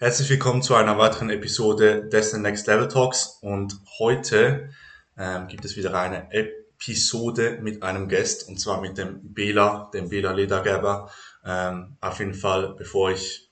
[0.00, 4.70] Herzlich willkommen zu einer weiteren Episode des Next Level Talks und heute
[5.16, 10.08] ähm, gibt es wieder eine Episode mit einem Gast und zwar mit dem Bela, dem
[10.08, 11.10] Bela Ledergerber.
[11.44, 13.50] Ähm, auf jeden Fall, bevor ich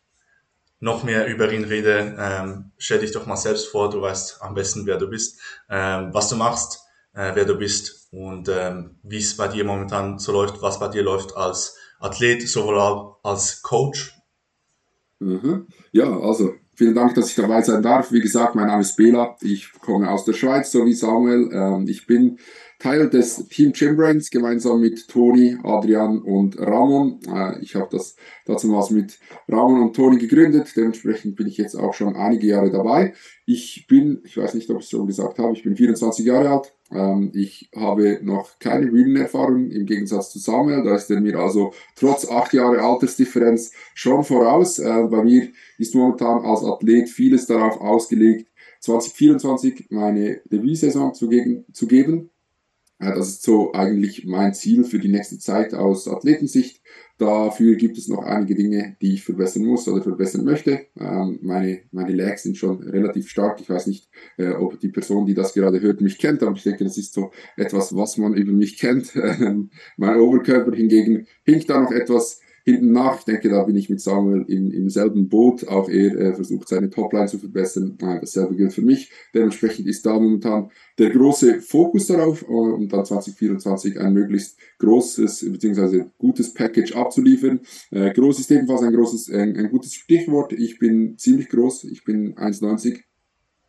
[0.78, 4.54] noch mehr über ihn rede, ähm, stell dich doch mal selbst vor, du weißt am
[4.54, 6.78] besten, wer du bist, ähm, was du machst,
[7.14, 10.86] äh, wer du bist und ähm, wie es bei dir momentan so läuft, was bei
[10.86, 14.15] dir läuft als Athlet, sowohl als Coach
[15.18, 15.66] Mhm.
[15.92, 18.12] Ja, also vielen Dank, dass ich dabei sein darf.
[18.12, 19.36] Wie gesagt, mein Name ist Bela.
[19.40, 21.50] Ich komme aus der Schweiz, so wie Samuel.
[21.52, 22.38] Ähm, ich bin
[22.78, 27.20] Teil des Team Gymbrains gemeinsam mit Toni, Adrian und Ramon.
[27.26, 29.18] Äh, ich habe das dazu was mit
[29.48, 30.74] Ramon und Toni gegründet.
[30.76, 33.14] Dementsprechend bin ich jetzt auch schon einige Jahre dabei.
[33.46, 36.50] Ich bin, ich weiß nicht, ob ich es schon gesagt habe, ich bin 24 Jahre
[36.50, 36.75] alt.
[36.92, 40.84] Ähm, ich habe noch keine Bühnenerfahrung im Gegensatz zu Samuel.
[40.84, 44.78] Da ist er mir also trotz acht Jahre Altersdifferenz schon voraus.
[44.78, 51.28] Äh, bei mir ist momentan als Athlet vieles darauf ausgelegt, 2024 meine Debütsaison zu,
[51.72, 52.30] zu geben.
[52.98, 56.80] Das ist so eigentlich mein Ziel für die nächste Zeit aus Athletensicht.
[57.18, 60.86] Dafür gibt es noch einige Dinge, die ich verbessern muss oder verbessern möchte.
[61.00, 63.58] Ähm, meine, meine Lags sind schon relativ stark.
[63.60, 66.62] Ich weiß nicht, äh, ob die Person, die das gerade hört, mich kennt, aber ich
[66.62, 69.14] denke, das ist so etwas, was man über mich kennt.
[69.96, 73.20] mein Oberkörper hingegen hinkt da noch etwas hinten nach.
[73.20, 75.68] Ich denke, da bin ich mit Samuel im, im selben Boot.
[75.68, 77.96] Auch er äh, versucht seine Topline zu verbessern.
[78.02, 79.12] Äh, dasselbe gilt für mich.
[79.32, 85.46] Dementsprechend ist da momentan der große Fokus darauf, äh, um dann 2024 ein möglichst großes
[85.48, 86.06] bzw.
[86.18, 87.60] gutes Package abzuliefern.
[87.92, 90.52] Äh, groß ist ebenfalls ein großes, ein, ein gutes Stichwort.
[90.52, 91.84] Ich bin ziemlich groß.
[91.84, 92.98] Ich bin 1,90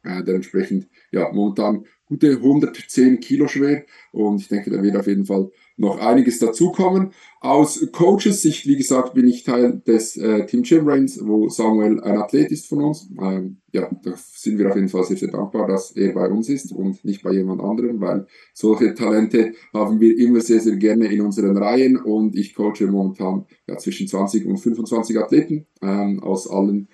[0.03, 5.25] äh, dementsprechend, ja, momentan gute 110 Kilo schwer und ich denke, da wird auf jeden
[5.25, 7.11] Fall noch einiges dazukommen.
[7.39, 12.17] Aus Coaches Sicht, wie gesagt, bin ich Teil des äh, Team Reigns, wo Samuel ein
[12.17, 13.09] Athlet ist von uns.
[13.21, 16.49] Ähm, ja, da sind wir auf jeden Fall sehr, sehr dankbar, dass er bei uns
[16.49, 21.05] ist und nicht bei jemand anderem, weil solche Talente haben wir immer sehr, sehr gerne
[21.13, 26.49] in unseren Reihen und ich coache momentan ja, zwischen 20 und 25 Athleten ähm, aus
[26.49, 26.89] allen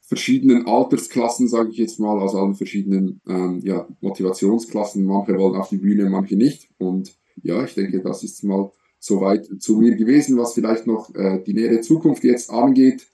[0.00, 5.04] verschiedenen Altersklassen, sage ich jetzt mal, aus allen verschiedenen ähm, ja, Motivationsklassen.
[5.04, 6.68] Manche wollen auf die Bühne, manche nicht.
[6.78, 11.42] Und ja, ich denke, das ist mal soweit zu mir gewesen, was vielleicht noch äh,
[11.44, 13.06] die nähere Zukunft jetzt angeht.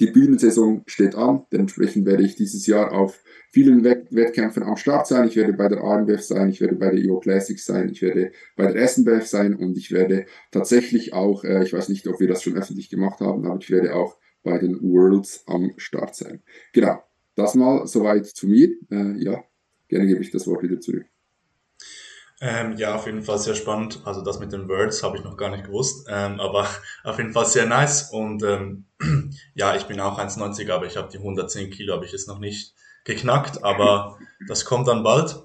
[0.00, 5.06] Die Bühnensaison steht an, dementsprechend werde ich dieses Jahr auf vielen Wett Wettkämpfen am Start
[5.06, 5.28] sein.
[5.28, 8.32] Ich werde bei der ANBF sein, ich werde bei der IO Classics sein, ich werde
[8.56, 12.26] bei der SNBF sein und ich werde tatsächlich auch, äh, ich weiß nicht, ob wir
[12.26, 16.42] das schon öffentlich gemacht haben, aber ich werde auch bei den Worlds am Start sein.
[16.72, 17.02] Genau,
[17.36, 18.70] das mal soweit zu mir.
[18.90, 19.44] Äh, ja,
[19.88, 21.06] gerne gebe ich das Wort wieder zurück.
[22.40, 24.00] Ähm, ja, auf jeden Fall sehr spannend.
[24.04, 26.66] Also das mit den Words habe ich noch gar nicht gewusst, ähm, aber
[27.04, 28.10] auf jeden Fall sehr nice.
[28.10, 28.86] Und ähm,
[29.54, 32.40] ja, ich bin auch 1,90, aber ich habe die 110 Kilo, habe ich jetzt noch
[32.40, 32.74] nicht
[33.04, 34.18] geknackt, aber
[34.48, 35.36] das kommt dann bald.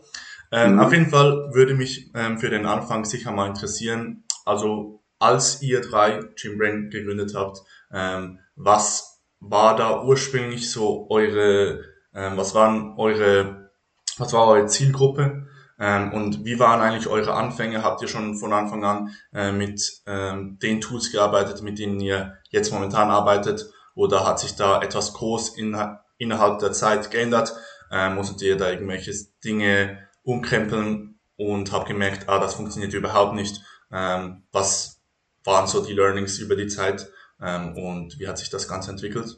[0.52, 0.80] Ähm, mhm.
[0.80, 5.82] Auf jeden Fall würde mich ähm, für den Anfang sicher mal interessieren, also als ihr
[5.82, 7.60] drei Gym Brain gegründet habt,
[7.94, 13.72] ähm, was war da ursprünglich so eure, was waren eure,
[14.18, 15.48] was war eure Zielgruppe?
[15.80, 17.84] Ähm, und wie waren eigentlich eure Anfänge?
[17.84, 22.38] Habt ihr schon von Anfang an äh, mit ähm, den Tools gearbeitet, mit denen ihr
[22.50, 23.72] jetzt momentan arbeitet?
[23.96, 25.78] Oder hat sich da etwas groß in,
[26.18, 27.54] innerhalb der Zeit geändert?
[27.92, 29.14] Ähm, musstet ihr da irgendwelche
[29.44, 33.62] Dinge umkrempeln und habt gemerkt, ah, das funktioniert überhaupt nicht?
[33.92, 35.02] Ähm, was
[35.44, 37.10] waren so die Learnings über die Zeit?
[37.42, 39.38] Ähm, und wie hat sich das Ganze entwickelt?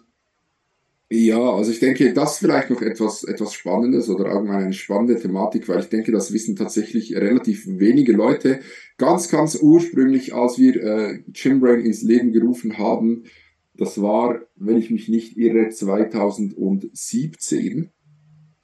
[1.13, 5.19] Ja, also ich denke, das ist vielleicht noch etwas, etwas Spannendes oder allgemein eine spannende
[5.19, 8.61] Thematik, weil ich denke, das wissen tatsächlich relativ wenige Leute.
[8.97, 13.25] Ganz, ganz ursprünglich, als wir äh, Gymbrain ins Leben gerufen haben,
[13.73, 17.91] das war, wenn ich mich nicht irre, 2017.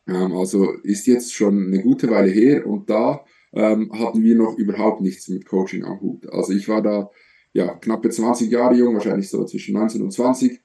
[0.07, 4.57] Ähm, also ist jetzt schon eine gute Weile her und da ähm, hatten wir noch
[4.57, 6.31] überhaupt nichts mit Coaching am Hut.
[6.31, 7.11] Also ich war da
[7.51, 10.61] ja, knappe 20 Jahre jung, wahrscheinlich so zwischen 19 und 20.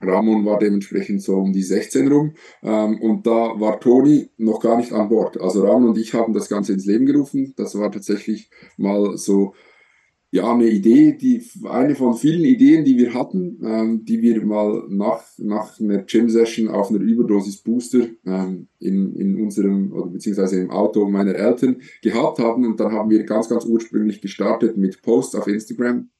[0.00, 4.76] Ramon war dementsprechend so um die 16 rum ähm, und da war Toni noch gar
[4.76, 5.40] nicht an Bord.
[5.40, 7.54] Also Ramon und ich haben das Ganze ins Leben gerufen.
[7.56, 9.54] Das war tatsächlich mal so
[10.30, 14.84] ja eine Idee, die eine von vielen Ideen, die wir hatten, ähm, die wir mal
[14.88, 20.60] nach nach einer Gym Session auf einer Überdosis Booster ähm, in, in unserem oder beziehungsweise
[20.60, 25.00] im Auto meiner Eltern gehabt haben und dann haben wir ganz ganz ursprünglich gestartet mit
[25.00, 26.10] Posts auf Instagram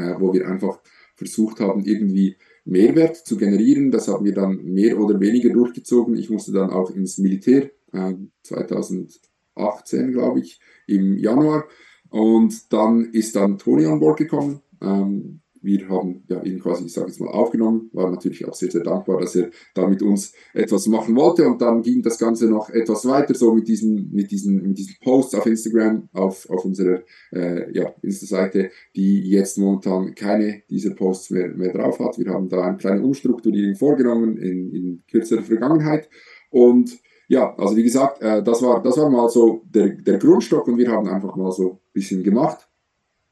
[0.00, 0.80] äh, wo wir einfach
[1.16, 2.36] versucht haben, irgendwie
[2.70, 3.90] Mehrwert zu generieren.
[3.90, 6.16] Das haben wir dann mehr oder weniger durchgezogen.
[6.16, 8.14] Ich musste dann auch ins Militär, äh,
[8.44, 11.64] 2018 glaube ich, im Januar.
[12.08, 14.60] Und dann ist dann Toni an Bord gekommen.
[14.80, 18.70] Ähm, wir haben ja ihn quasi, ich sage jetzt mal, aufgenommen, war natürlich auch sehr,
[18.70, 21.46] sehr dankbar, dass er da mit uns etwas machen wollte.
[21.46, 24.96] Und dann ging das Ganze noch etwas weiter, so mit diesen, mit diesen, mit diesen
[25.02, 27.02] Posts auf Instagram, auf, auf unserer
[27.32, 32.18] äh, ja, Insta-Seite, die jetzt momentan keine dieser Posts mehr, mehr drauf hat.
[32.18, 36.08] Wir haben da eine kleine Umstrukturierung vorgenommen in, in kürzerer Vergangenheit.
[36.50, 36.98] Und
[37.28, 40.78] ja, also wie gesagt, äh, das, war, das war mal so der, der Grundstock und
[40.78, 42.69] wir haben einfach mal so ein bisschen gemacht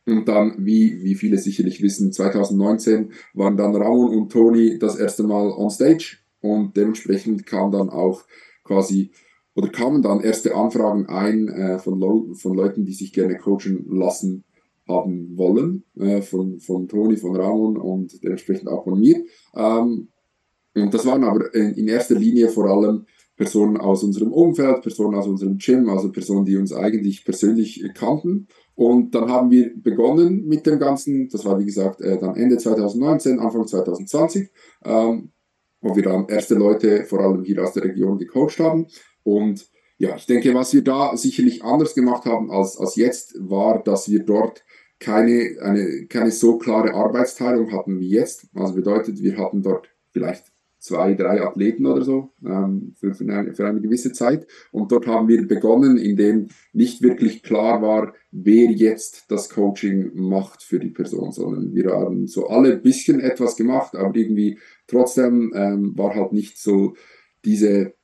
[0.09, 5.23] und dann, wie, wie viele sicherlich wissen, 2019 waren dann Ramon und Toni das erste
[5.23, 8.25] Mal on stage und dementsprechend kam dann auch
[8.65, 9.11] quasi
[9.55, 14.45] oder kamen dann erste Anfragen ein äh, von, von Leuten, die sich gerne coachen lassen
[14.87, 19.25] haben wollen, äh, von, von Toni, von Ramon und dementsprechend auch von mir.
[19.55, 20.09] Ähm,
[20.75, 23.07] und das waren aber in, in erster Linie vor allem
[23.39, 28.49] Personen aus unserem Umfeld, Personen aus unserem Gym, also Personen, die uns eigentlich persönlich kannten.
[28.75, 32.59] Und dann haben wir begonnen mit dem Ganzen, das war wie gesagt äh, dann Ende
[32.59, 34.51] 2019, Anfang 2020,
[34.85, 35.31] ähm,
[35.81, 38.89] wo wir dann erste Leute vor allem hier aus der Region gecoacht haben.
[39.23, 43.83] Und ja, ich denke, was wir da sicherlich anders gemacht haben als, als jetzt, war,
[43.83, 44.65] dass wir dort
[44.99, 48.49] keine, eine, keine so klare Arbeitsteilung hatten wie jetzt.
[48.55, 53.55] Also bedeutet, wir hatten dort vielleicht zwei, drei Athleten oder so ähm, für, für, eine,
[53.55, 54.47] für eine gewisse Zeit.
[54.71, 60.63] Und dort haben wir begonnen, indem nicht wirklich klar war, wer jetzt das Coaching macht
[60.63, 65.53] für die Person, sondern wir haben so alle ein bisschen etwas gemacht, aber irgendwie trotzdem
[65.55, 66.95] ähm, war halt nicht so
[67.45, 67.95] diese,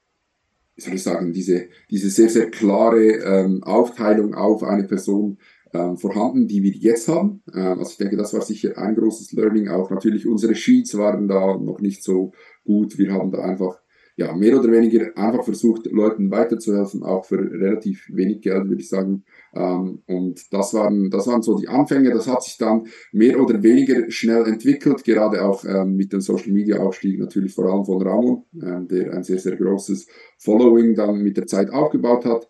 [0.74, 5.38] wie soll ich sagen, diese, diese sehr, sehr klare ähm, Aufteilung auf eine Person,
[5.74, 7.42] ähm, vorhanden, die wir jetzt haben.
[7.52, 9.68] Ähm, also ich denke, das war sicher ein großes Learning.
[9.68, 12.32] Auch natürlich unsere Sheets waren da noch nicht so
[12.64, 12.96] gut.
[12.96, 13.80] Wir haben da einfach
[14.16, 18.88] ja, mehr oder weniger einfach versucht, Leuten weiterzuhelfen, auch für relativ wenig Geld, würde ich
[18.88, 19.24] sagen.
[19.52, 22.10] Ähm, und das waren, das waren so die Anfänge.
[22.10, 26.52] Das hat sich dann mehr oder weniger schnell entwickelt, gerade auch ähm, mit dem Social
[26.52, 30.06] Media Aufstieg natürlich vor allem von Ramon, ähm, der ein sehr, sehr großes
[30.38, 32.48] Following dann mit der Zeit aufgebaut hat.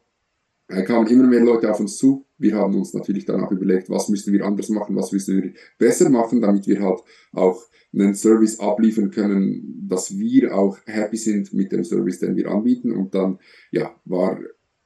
[0.66, 2.26] Da kamen immer mehr Leute auf uns zu.
[2.38, 5.52] Wir haben uns natürlich dann auch überlegt, was müssen wir anders machen, was müssen wir
[5.78, 7.00] besser machen, damit wir halt
[7.32, 7.62] auch
[7.92, 12.92] einen Service abliefern können, dass wir auch happy sind mit dem Service, den wir anbieten.
[12.92, 13.38] Und dann,
[13.70, 14.40] ja, war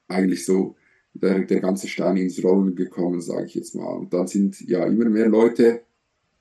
[0.07, 0.75] eigentlich so
[1.13, 3.97] der, der ganze Stein ins Rollen gekommen, sage ich jetzt mal.
[3.97, 5.81] Und dann sind ja immer mehr Leute,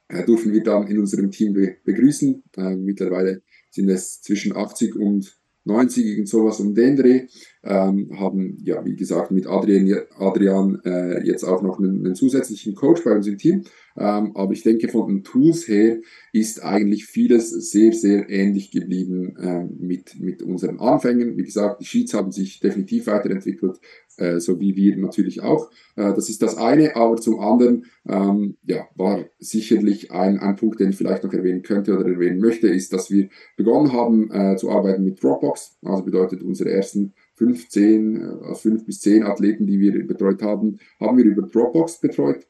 [0.08, 2.42] äh, dürfen wir dann in unserem Team be begrüßen.
[2.56, 7.26] Äh, mittlerweile sind es zwischen 80 und 90, irgend sowas um den Dreh.
[7.64, 12.74] Ähm, haben, ja, wie gesagt, mit Adrian, Adrian äh, jetzt auch noch einen, einen, zusätzlichen
[12.76, 13.64] Coach bei uns im Team.
[13.96, 15.98] Ähm, aber ich denke, von den Tools her
[16.32, 21.36] ist eigentlich vieles sehr, sehr ähnlich geblieben äh, mit, mit unseren Anfängen.
[21.36, 23.80] Wie gesagt, die Sheets haben sich definitiv weiterentwickelt,
[24.18, 25.70] äh, so wie wir natürlich auch.
[25.96, 30.78] Äh, das ist das eine, aber zum anderen ähm, ja, war sicherlich ein, ein Punkt,
[30.78, 34.56] den ich vielleicht noch erwähnen könnte oder erwähnen möchte, ist, dass wir begonnen haben äh,
[34.56, 35.78] zu arbeiten mit Dropbox.
[35.82, 41.16] Also bedeutet, unsere ersten 15, äh, 5 bis 10 Athleten, die wir betreut haben, haben
[41.16, 42.46] wir über Dropbox betreut.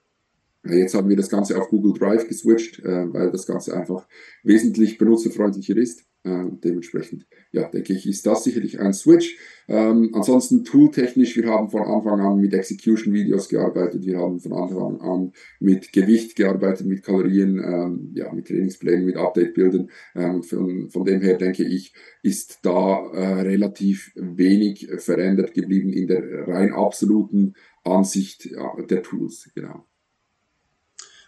[0.64, 4.06] Jetzt haben wir das Ganze auf Google Drive geswitcht, äh, weil das Ganze einfach
[4.42, 6.07] wesentlich benutzerfreundlicher ist.
[6.28, 9.36] Äh, dementsprechend, ja, denke ich, ist das sicherlich ein Switch.
[9.66, 15.00] Ähm, ansonsten tooltechnisch, wir haben von Anfang an mit Execution-Videos gearbeitet, wir haben von Anfang
[15.00, 19.90] an mit Gewicht gearbeitet, mit Kalorien, ähm, ja, mit Trainingsplänen, mit Update-Bildern.
[20.14, 26.08] Ähm, von, von dem her denke ich, ist da äh, relativ wenig verändert geblieben in
[26.08, 27.54] der rein absoluten
[27.84, 29.86] Ansicht ja, der Tools, genau.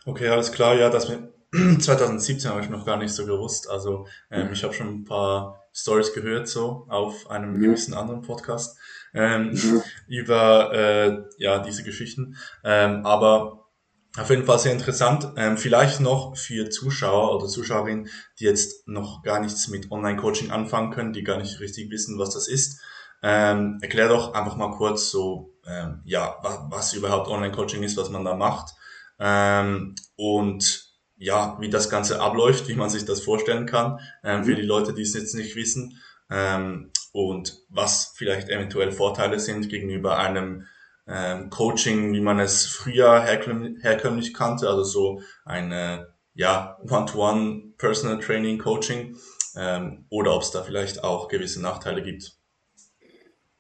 [0.05, 0.79] Okay, alles klar.
[0.79, 1.40] Ja, das mit
[1.79, 3.69] 2017 habe ich noch gar nicht so gewusst.
[3.69, 4.53] Also ähm, mhm.
[4.53, 7.61] ich habe schon ein paar Stories gehört so auf einem mhm.
[7.61, 8.79] gewissen anderen Podcast
[9.15, 9.83] ähm, mhm.
[10.07, 12.37] über äh, ja diese Geschichten.
[12.65, 13.69] Ähm, aber
[14.17, 15.33] auf jeden Fall sehr interessant.
[15.37, 20.91] Ähm, vielleicht noch für Zuschauer oder Zuschauerinnen, die jetzt noch gar nichts mit Online-Coaching anfangen
[20.91, 22.81] können, die gar nicht richtig wissen, was das ist.
[23.23, 28.11] Ähm, erklär doch einfach mal kurz so, ähm, ja, was, was überhaupt Online-Coaching ist, was
[28.11, 28.75] man da macht
[29.21, 30.90] ähm, und
[31.21, 34.57] ja, wie das Ganze abläuft, wie man sich das vorstellen kann, ähm, für mhm.
[34.57, 35.99] die Leute, die es jetzt nicht wissen
[36.31, 40.65] ähm, und was vielleicht eventuell Vorteile sind gegenüber einem
[41.07, 48.19] ähm, Coaching, wie man es früher herkömmlich, herkömmlich kannte, also so eine ja One-to-One Personal
[48.19, 49.17] Training Coaching
[49.57, 52.39] ähm, oder ob es da vielleicht auch gewisse Nachteile gibt.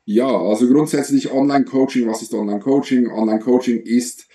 [0.06, 2.08] Ja, also grundsätzlich Online-Coaching.
[2.08, 3.10] Was ist Online-Coaching?
[3.10, 4.29] Online-Coaching ist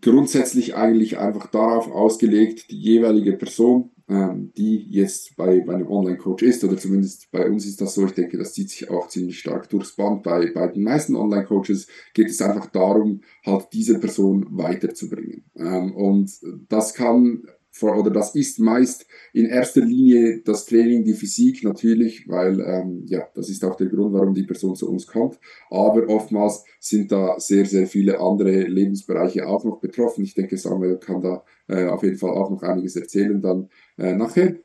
[0.00, 6.42] grundsätzlich eigentlich einfach darauf ausgelegt, die jeweilige Person, ähm, die jetzt bei, bei einem Online-Coach
[6.42, 9.38] ist, oder zumindest bei uns ist das so, ich denke, das zieht sich auch ziemlich
[9.38, 10.22] stark durchs Band.
[10.22, 15.44] Bei, bei den meisten Online-Coaches geht es einfach darum, halt diese Person weiterzubringen.
[15.56, 16.30] Ähm, und
[16.68, 17.42] das kann
[17.82, 23.28] oder das ist meist in erster Linie das Training, die Physik natürlich, weil ähm, ja,
[23.34, 25.38] das ist auch der Grund, warum die Person zu uns kommt.
[25.70, 30.24] Aber oftmals sind da sehr, sehr viele andere Lebensbereiche auch noch betroffen.
[30.24, 34.14] Ich denke, Samuel kann da äh, auf jeden Fall auch noch einiges erzählen dann äh,
[34.14, 34.56] nachher.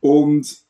[0.00, 0.66] Und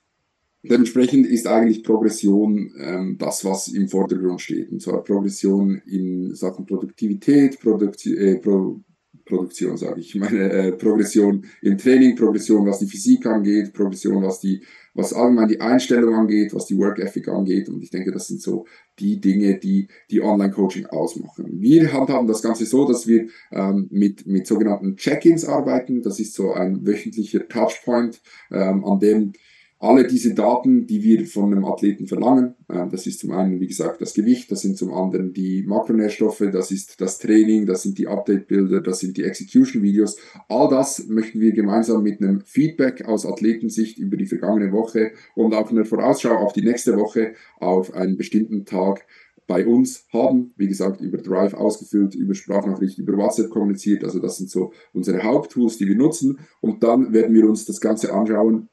[0.62, 4.71] dementsprechend ist eigentlich Progression ähm, das, was im Vordergrund steht.
[4.71, 8.81] Und zwar Progression in Sachen Produktivität, Produkt, äh, Pro,
[9.26, 10.14] Produktion, sage ich.
[10.14, 14.62] meine äh, Progression im Training, Progression, was die Physik angeht, Progression, was die,
[14.95, 17.68] was allgemein die Einstellung angeht, was die Work Ethic angeht.
[17.68, 18.66] Und ich denke, das sind so
[19.00, 21.61] die Dinge, die die Online-Coaching ausmachen.
[21.61, 26.02] Wir handhaben das Ganze so, dass wir ähm, mit, mit sogenannten Check-ins arbeiten.
[26.02, 28.21] Das ist so ein wöchentlicher Touchpoint,
[28.52, 29.33] ähm, an dem
[29.78, 33.66] alle diese Daten, die wir von einem Athleten verlangen, äh, das ist zum einen, wie
[33.66, 37.99] gesagt, das Gewicht, das sind zum anderen die Makronährstoffe, das ist das Training, das sind
[37.99, 40.16] die Update-Bilder, das sind die Execution-Videos.
[40.49, 45.54] All das möchten wir gemeinsam mit einem Feedback aus Athletensicht über die vergangene Woche und
[45.54, 49.06] auch einer Vorausschau auf die nächste Woche auf einen bestimmten Tag
[49.47, 54.02] bei uns haben, wie gesagt, über Drive ausgefüllt, über Sprachnachricht, über WhatsApp kommuniziert.
[54.02, 56.40] Also das sind so unsere Haupttools, die wir nutzen.
[56.61, 58.68] Und dann werden wir uns das Ganze anschauen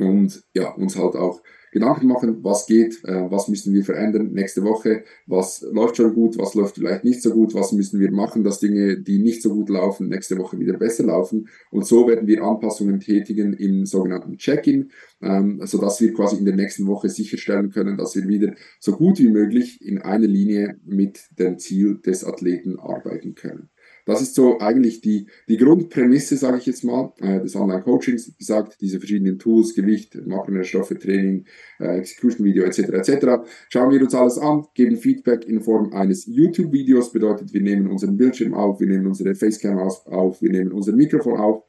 [0.00, 1.42] und ja, uns halt auch
[1.72, 6.36] Gedanken machen, was geht, äh, was müssen wir verändern nächste Woche, was läuft schon gut,
[6.36, 9.54] was läuft vielleicht nicht so gut, was müssen wir machen, dass Dinge, die nicht so
[9.54, 11.48] gut laufen, nächste Woche wieder besser laufen.
[11.70, 14.90] Und so werden wir Anpassungen tätigen im sogenannten Check-in,
[15.22, 19.20] ähm, sodass wir quasi in der nächsten Woche sicherstellen können, dass wir wieder so gut
[19.20, 23.70] wie möglich in einer Linie mit dem Ziel des Athleten arbeiten können.
[24.10, 28.26] Das ist so eigentlich die, die Grundprämisse, sage ich jetzt mal, äh, des Online-Coachings.
[28.26, 31.44] Wie gesagt, diese verschiedenen Tools, Gewicht, Makronährstoffe, Training,
[31.78, 32.78] äh, Execution-Video etc.
[32.88, 33.26] etc.
[33.68, 38.16] Schauen wir uns alles an, geben Feedback in Form eines YouTube-Videos, bedeutet, wir nehmen unseren
[38.16, 41.62] Bildschirm auf, wir nehmen unsere Facecam auf, wir nehmen unser Mikrofon auf,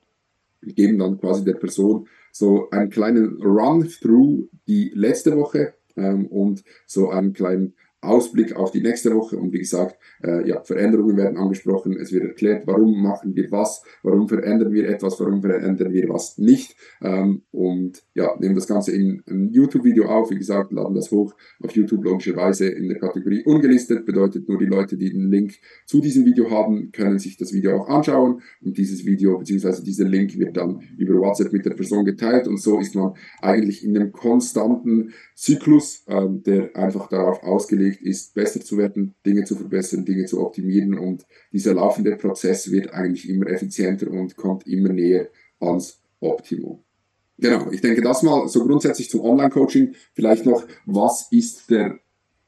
[0.64, 7.12] geben dann quasi der Person so einen kleinen Run-through die letzte Woche ähm, und so
[7.12, 9.38] einen kleinen Ausblick auf die nächste Woche.
[9.38, 13.84] Und wie gesagt, äh, ja, Veränderungen werden angesprochen, es wird erklärt, warum machen wir was,
[14.02, 16.76] warum verändern wir etwas, warum verändern wir was nicht.
[17.02, 21.36] Ähm, und ja, nehmen das Ganze in ein YouTube-Video auf, wie gesagt, laden das hoch
[21.62, 25.54] auf YouTube logischerweise in der Kategorie ungelistet, bedeutet nur die Leute, die den Link
[25.86, 28.42] zu diesem Video haben, können sich das Video auch anschauen.
[28.62, 29.84] Und dieses Video bzw.
[29.84, 32.48] dieser Link wird dann über WhatsApp mit der Person geteilt.
[32.48, 38.34] Und so ist man eigentlich in einem konstanten Zyklus, ähm, der einfach darauf ausgelegt ist,
[38.34, 43.28] besser zu werden, Dinge zu verbessern, Dinge zu optimieren und dieser laufende Prozess wird eigentlich
[43.28, 45.30] immer effizienter und kommt immer näher
[45.60, 46.84] ans Optimum.
[47.38, 49.96] Genau, ich denke das mal so grundsätzlich zum Online-Coaching.
[50.14, 51.98] Vielleicht noch, was ist der,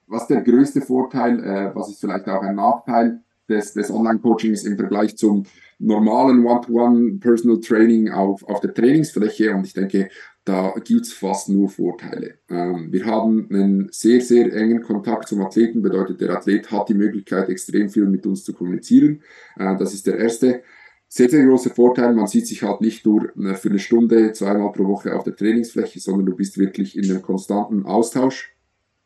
[0.05, 4.77] was der größte Vorteil, äh, was ist vielleicht auch ein Nachteil des, des Online-Coachings im
[4.77, 5.45] Vergleich zum
[5.79, 10.09] normalen One-to-One Personal Training auf, auf der Trainingsfläche und ich denke,
[10.45, 12.35] da gibt's fast nur Vorteile.
[12.49, 16.93] Ähm, wir haben einen sehr, sehr engen Kontakt zum Athleten, bedeutet, der Athlet hat die
[16.93, 19.21] Möglichkeit, extrem viel mit uns zu kommunizieren.
[19.57, 20.63] Äh, das ist der erste
[21.07, 22.13] sehr, sehr große Vorteil.
[22.13, 25.35] Man sieht sich halt nicht nur äh, für eine Stunde, zweimal pro Woche auf der
[25.35, 28.53] Trainingsfläche, sondern du bist wirklich in einem konstanten Austausch.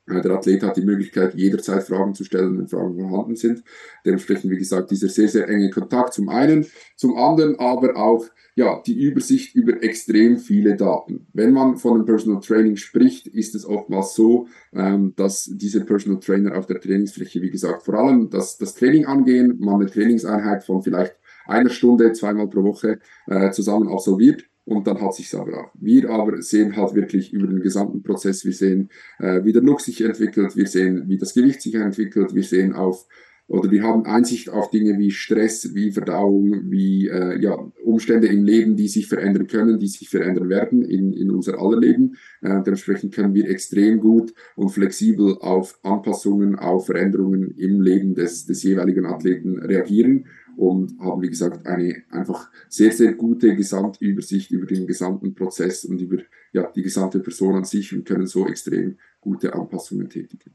[0.07, 3.63] Äh, der Athlet hat die Möglichkeit, jederzeit Fragen zu stellen, wenn Fragen vorhanden sind.
[4.05, 6.65] Dementsprechend, wie gesagt, dieser sehr, sehr enge Kontakt zum einen,
[6.95, 8.25] zum anderen aber auch
[8.57, 11.27] ja, die Übersicht über extrem viele Daten.
[11.31, 16.19] Wenn man von einem Personal Training spricht, ist es oftmals so, ähm, dass diese Personal
[16.19, 20.63] Trainer auf der Trainingsfläche, wie gesagt, vor allem das, das Training angehen, man eine Trainingseinheit
[20.63, 22.97] von vielleicht einer Stunde, zweimal pro Woche
[23.27, 25.71] äh, zusammen absolviert und dann hat sich's aber auch.
[25.75, 29.81] Wir aber sehen halt wirklich über den gesamten Prozess, wir sehen, äh, wie der Look
[29.81, 33.05] sich entwickelt, wir sehen, wie das Gewicht sich entwickelt, wir sehen auf
[33.47, 38.43] oder wir haben Einsicht auf Dinge wie Stress, wie Verdauung, wie äh, ja, Umstände im
[38.43, 42.17] Leben, die sich verändern können, die sich verändern werden in, in unser aller Leben.
[42.41, 48.45] Äh, dementsprechend können wir extrem gut und flexibel auf Anpassungen, auf Veränderungen im Leben des,
[48.45, 50.25] des jeweiligen Athleten reagieren
[50.57, 56.01] und haben, wie gesagt, eine einfach sehr, sehr gute Gesamtübersicht über den gesamten Prozess und
[56.01, 56.17] über
[56.51, 60.51] ja, die gesamte Person an sich und können so extrem gute Anpassungen tätigen.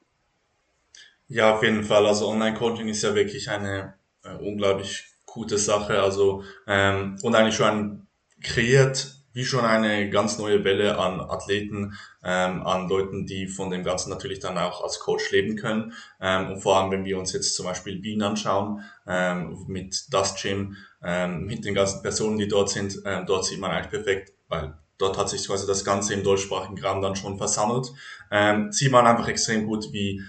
[1.33, 2.07] Ja, auf jeden Fall.
[2.07, 6.03] Also Online-Coaching ist ja wirklich eine äh, unglaublich gute Sache.
[6.03, 8.07] Also ähm, und eigentlich schon
[8.43, 13.83] kreiert wie schon eine ganz neue Welle an Athleten, ähm, an Leuten, die von dem
[13.83, 15.95] Ganzen natürlich dann auch als Coach leben können.
[16.21, 20.35] Ähm, und vor allem, wenn wir uns jetzt zum Beispiel Wien anschauen, ähm, mit das
[20.35, 24.35] Gym, ähm, mit den ganzen Personen, die dort sind, ähm, dort sieht man eigentlich perfekt,
[24.49, 27.91] weil dort hat sich quasi das Ganze im deutschsprachigen Raum dann schon versammelt,
[28.31, 30.21] ähm, sieht man einfach extrem gut, wie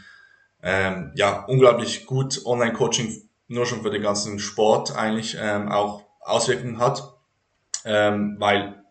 [0.63, 6.79] ähm, ja, unglaublich gut Online-Coaching nur schon für den ganzen Sport eigentlich ähm, auch Auswirkungen
[6.79, 7.13] hat
[7.85, 8.81] ähm, weil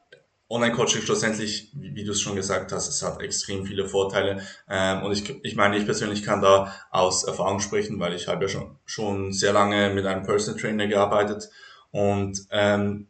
[0.49, 4.43] Online-Coaching schlussendlich, wie, wie du es schon gesagt hast, es hat extrem viele Vorteile.
[4.69, 8.45] Ähm, und ich, ich meine, ich persönlich kann da aus Erfahrung sprechen, weil ich habe
[8.45, 11.49] ja schon, schon sehr lange mit einem Personal Trainer gearbeitet.
[11.91, 13.09] Und ähm,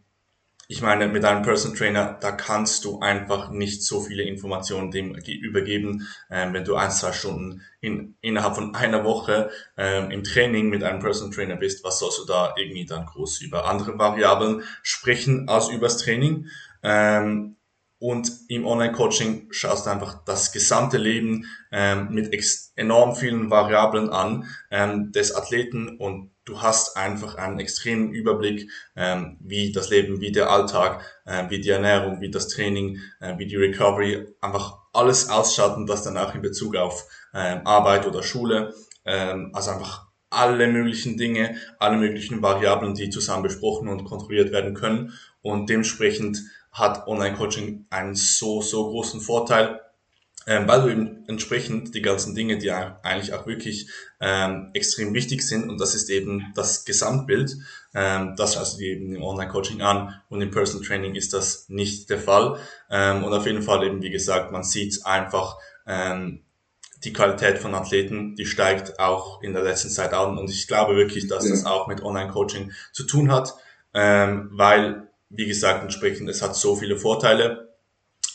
[0.73, 5.15] ich meine, mit einem Personal Trainer, da kannst du einfach nicht so viele Informationen dem
[5.15, 10.71] übergeben, ähm, wenn du ein, zwei Stunden in, innerhalb von einer Woche ähm, im Training
[10.71, 11.85] mit einem Personal Trainer bist.
[11.85, 16.47] Was sollst du da irgendwie dann groß über andere Variablen sprechen als übers Training?
[16.83, 17.57] Ähm,
[17.99, 22.35] und im Online-Coaching schaust du einfach das gesamte Leben ähm, mit
[22.77, 29.37] enorm vielen Variablen an ähm, des Athleten und du hast einfach einen extremen Überblick, ähm,
[29.41, 33.47] wie das Leben, wie der Alltag, äh, wie die Ernährung, wie das Training, äh, wie
[33.47, 38.75] die Recovery, einfach alles ausschaut und das danach in Bezug auf ähm, Arbeit oder Schule,
[39.05, 44.75] ähm, also einfach alle möglichen Dinge, alle möglichen Variablen, die zusammen besprochen und kontrolliert werden
[44.75, 45.13] können.
[45.43, 46.39] Und dementsprechend
[46.73, 49.81] hat Online-Coaching einen so, so großen Vorteil,
[50.47, 53.89] ähm, weil du eben entsprechend die ganzen Dinge, die eigentlich auch wirklich
[54.21, 57.57] ähm, extrem wichtig sind, und das ist eben das Gesamtbild,
[57.95, 61.69] ähm, das schaust du dir eben im Online-Coaching an und im Personal Training ist das
[61.69, 62.59] nicht der Fall.
[62.91, 65.57] Ähm, und auf jeden Fall eben, wie gesagt, man sieht einfach,
[65.87, 66.43] ähm,
[67.05, 70.97] die Qualität von Athleten, die steigt auch in der letzten Zeit an und ich glaube
[70.97, 71.51] wirklich, dass ja.
[71.51, 73.55] das auch mit Online-Coaching zu tun hat,
[73.93, 77.75] ähm, weil wie gesagt, entsprechend, es hat so viele Vorteile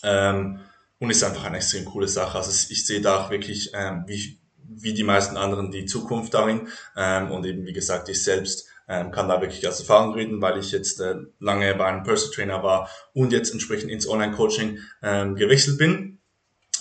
[0.03, 0.59] ähm,
[0.99, 2.37] und ist einfach eine extrem coole Sache.
[2.37, 6.67] Also ich sehe da auch wirklich, ähm, wie, wie die meisten anderen, die Zukunft darin
[6.95, 10.57] ähm, und eben, wie gesagt, ich selbst ähm, kann da wirklich aus Erfahrung reden, weil
[10.57, 15.35] ich jetzt äh, lange bei einem Personal Trainer war und jetzt entsprechend ins Online-Coaching ähm,
[15.35, 16.19] gewechselt bin.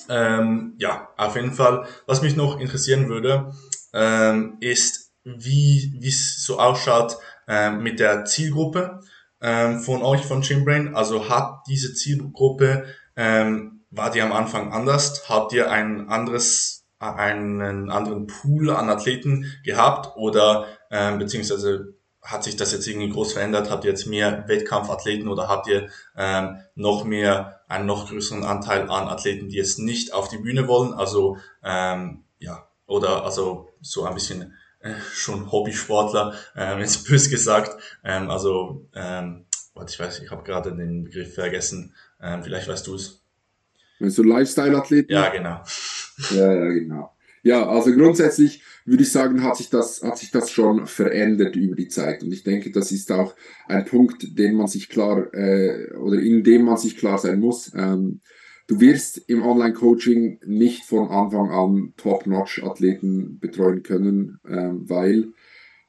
[0.08, 1.86] Ähm, ja, auf jeden Fall.
[2.06, 3.52] Was mich noch interessieren würde,
[3.92, 7.16] ähm, ist, wie es so ausschaut
[7.48, 9.00] ähm, mit der Zielgruppe
[9.40, 10.94] ähm, von euch, von Chimbrain?
[10.94, 12.84] Also hat diese Zielgruppe,
[13.16, 15.28] ähm, war die am Anfang anders?
[15.28, 22.56] Habt ihr ein anderes, einen anderen Pool an Athleten gehabt oder ähm, beziehungsweise hat sich
[22.56, 23.70] das jetzt irgendwie groß verändert?
[23.70, 28.82] Habt ihr jetzt mehr Wettkampfathleten oder habt ihr ähm, noch mehr, einen noch größeren Anteil
[28.82, 30.92] an Athleten, die jetzt nicht auf die Bühne wollen?
[30.92, 37.80] Also ähm, ja, oder also so ein bisschen äh, schon Hobbysportler, ähm, jetzt bös gesagt.
[38.04, 41.94] Ähm, also, ähm, warte, ich weiß, ich habe gerade den Begriff vergessen.
[42.20, 43.22] Ähm, vielleicht weißt du es.
[43.98, 45.12] Du Lifestyle-Athleten?
[45.12, 45.62] Ja, genau.
[46.34, 47.12] Ja, ja, genau.
[47.42, 51.76] Ja, also grundsätzlich würde ich sagen, hat sich das, hat sich das schon verändert über
[51.76, 52.22] die Zeit.
[52.22, 53.34] Und ich denke, das ist auch
[53.68, 57.72] ein Punkt, den man sich klar, äh, oder in dem man sich klar sein muss.
[57.74, 58.20] Ähm,
[58.68, 65.32] Du wirst im Online-Coaching nicht von Anfang an Top-Notch-Athleten betreuen können, äh, weil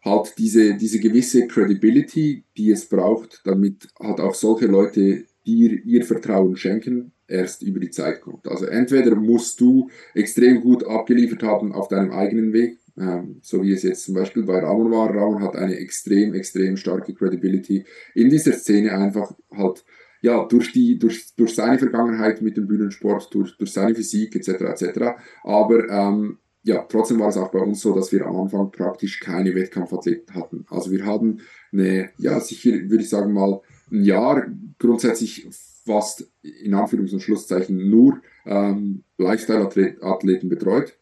[0.02, 6.06] halt diese, diese gewisse Credibility, die es braucht, damit halt auch solche Leute dir ihr
[6.06, 8.48] Vertrauen schenken, erst über die Zeit kommt.
[8.48, 13.74] Also entweder musst du extrem gut abgeliefert haben auf deinem eigenen Weg, ähm, so wie
[13.74, 15.10] es jetzt zum Beispiel bei Ramon war.
[15.10, 17.86] Ramon hat eine extrem, extrem starke Credibility
[18.16, 19.84] in dieser Szene einfach halt
[20.22, 24.50] ja, durch, die, durch, durch seine Vergangenheit mit dem Bühnensport, durch, durch seine Physik etc.
[24.62, 25.00] etc.
[25.44, 29.20] Aber ähm, ja, trotzdem war es auch bei uns so, dass wir am Anfang praktisch
[29.20, 30.66] keine Wettkampfathleten hatten.
[30.70, 31.40] Also wir haben
[31.72, 33.62] eine, ja, sicher würde ich sagen mal
[33.92, 34.48] ein Jahr
[34.80, 35.48] grundsätzlich
[35.88, 40.98] fast in Anführungs- und Schlusszeichen nur ähm, Lifestyle-Athleten betreut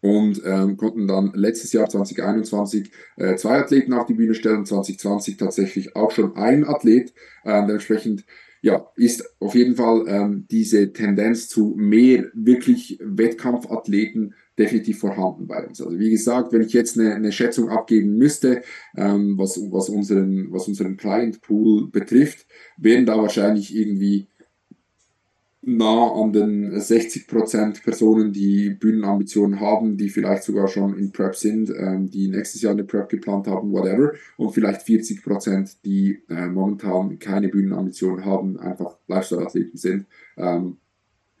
[0.00, 5.36] und ähm, konnten dann letztes Jahr 2021 äh, zwei Athleten auf die Bühne stellen, 2020
[5.36, 7.14] tatsächlich auch schon ein Athlet.
[7.44, 8.24] Ähm, dementsprechend
[8.60, 15.66] ja, ist auf jeden Fall ähm, diese Tendenz zu mehr wirklich Wettkampfathleten definitiv vorhanden bei
[15.66, 15.80] uns.
[15.80, 18.62] Also wie gesagt, wenn ich jetzt eine, eine Schätzung abgeben müsste,
[18.96, 24.28] ähm, was, was, unseren, was unseren Client Pool betrifft, wären da wahrscheinlich irgendwie
[25.66, 31.70] nah an den 60% Personen, die Bühnenambitionen haben, die vielleicht sogar schon in Prep sind,
[31.70, 34.12] ähm, die nächstes Jahr eine Prep geplant haben, whatever.
[34.36, 40.06] Und vielleicht 40%, die äh, momentan keine Bühnenambitionen haben, einfach Lifestyle-Athleten sind.
[40.36, 40.76] Ähm,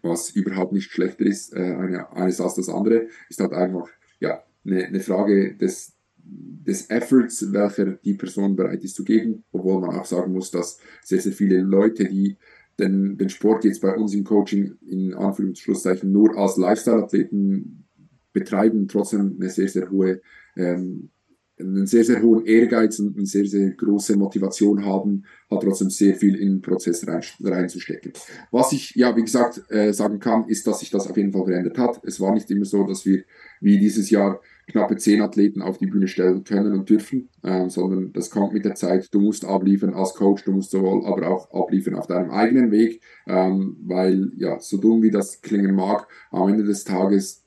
[0.04, 3.88] was überhaupt nicht schlechter ist, äh, eine, eines als das andere, ist halt einfach
[4.20, 9.80] ja, eine, eine Frage des, des Efforts, welcher die Person bereit ist zu geben, obwohl
[9.80, 12.36] man auch sagen muss, dass sehr, sehr viele Leute, die
[12.78, 17.84] den, den Sport jetzt bei uns im Coaching in Anführungszeichen nur als Lifestyle-Athleten
[18.32, 20.20] betreiben, trotzdem eine sehr, sehr hohe,
[20.56, 21.10] ähm,
[21.58, 26.14] einen sehr, sehr hohen Ehrgeiz und eine sehr, sehr große Motivation haben, hat trotzdem sehr
[26.14, 28.12] viel in den Prozess rein, reinzustecken.
[28.50, 31.44] Was ich, ja, wie gesagt, äh, sagen kann, ist, dass sich das auf jeden Fall
[31.44, 32.00] verändert hat.
[32.04, 33.22] Es war nicht immer so, dass wir
[33.60, 38.12] wie dieses Jahr knappe zehn Athleten auf die Bühne stellen können und dürfen, ähm, sondern
[38.12, 39.12] das kommt mit der Zeit.
[39.12, 43.00] Du musst abliefern als Coach, du musst sowohl aber auch abliefern auf deinem eigenen Weg,
[43.26, 47.43] ähm, weil ja, so dumm wie das klingen mag, am Ende des Tages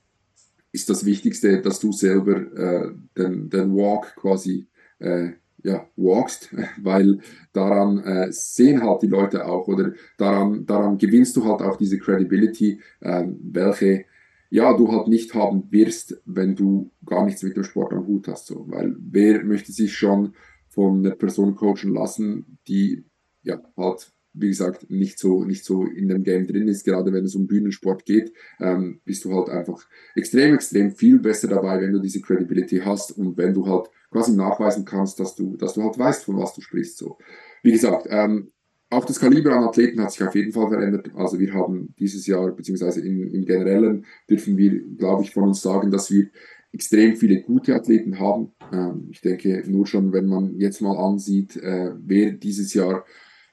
[0.72, 4.68] ist das Wichtigste, dass du selber äh, den, den Walk quasi
[5.00, 5.32] äh,
[5.64, 7.20] ja, walkst, weil
[7.54, 11.98] daran äh, sehen halt die Leute auch oder daran, daran gewinnst du halt auch diese
[11.98, 14.06] Credibility, äh, welche
[14.50, 18.28] ja, du halt nicht haben wirst, wenn du gar nichts mit dem Sport am Hut
[18.28, 18.48] hast.
[18.48, 18.66] So.
[18.70, 20.34] Weil wer möchte sich schon
[20.70, 23.04] von einer Person coachen lassen, die
[23.44, 27.26] ja halt, wie gesagt, nicht so, nicht so in dem Game drin ist, gerade wenn
[27.26, 31.92] es um Bühnensport geht, ähm, bist du halt einfach extrem, extrem viel besser dabei, wenn
[31.92, 35.84] du diese Credibility hast und wenn du halt quasi nachweisen kannst, dass du, dass du
[35.84, 36.98] halt weißt, von was du sprichst.
[36.98, 37.18] So.
[37.64, 38.52] Wie gesagt, ähm,
[38.90, 41.12] auch das Kaliber an Athleten hat sich auf jeden Fall verändert.
[41.16, 45.62] Also wir haben dieses Jahr, beziehungsweise im, im Generellen, dürfen wir, glaube ich, von uns
[45.62, 46.28] sagen, dass wir
[46.72, 48.52] extrem viele gute Athleten haben.
[48.72, 53.06] Ähm, ich denke, nur schon, wenn man jetzt mal ansieht, äh, wer dieses Jahr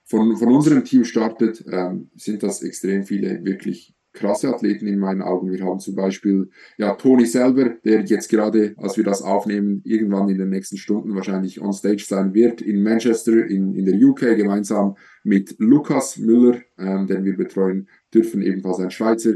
[0.05, 5.21] von, von unserem Team startet, ähm, sind das extrem viele wirklich krasse Athleten in meinen
[5.21, 5.51] Augen.
[5.51, 10.29] Wir haben zum Beispiel ja Toni selber, der jetzt gerade, als wir das aufnehmen, irgendwann
[10.29, 14.37] in den nächsten Stunden wahrscheinlich on stage sein wird in Manchester in, in der UK
[14.37, 19.35] gemeinsam mit Lukas Müller, ähm, den wir betreuen dürfen, ebenfalls ein Schweizer.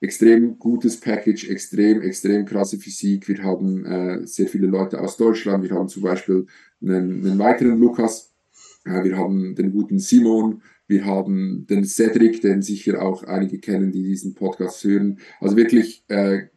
[0.00, 3.28] Extrem gutes Package, extrem, extrem krasse Physik.
[3.28, 5.62] Wir haben äh, sehr viele Leute aus Deutschland.
[5.62, 6.46] Wir haben zum Beispiel
[6.80, 8.31] einen, einen weiteren Lukas.
[8.84, 14.02] Wir haben den guten Simon, wir haben den Cedric, den sicher auch einige kennen, die
[14.02, 15.18] diesen Podcast hören.
[15.40, 16.48] Also wirklich äh,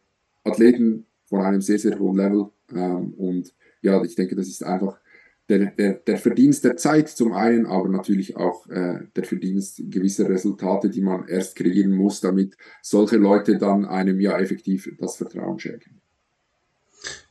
[0.44, 2.50] Athleten von einem sehr, sehr hohen Level.
[2.74, 5.00] Ähm, und ja, ich denke, das ist einfach
[5.48, 10.28] der, der, der Verdienst der Zeit zum einen, aber natürlich auch äh, der Verdienst gewisser
[10.28, 15.58] Resultate, die man erst kreieren muss, damit solche Leute dann einem ja effektiv das Vertrauen
[15.58, 16.00] schenken.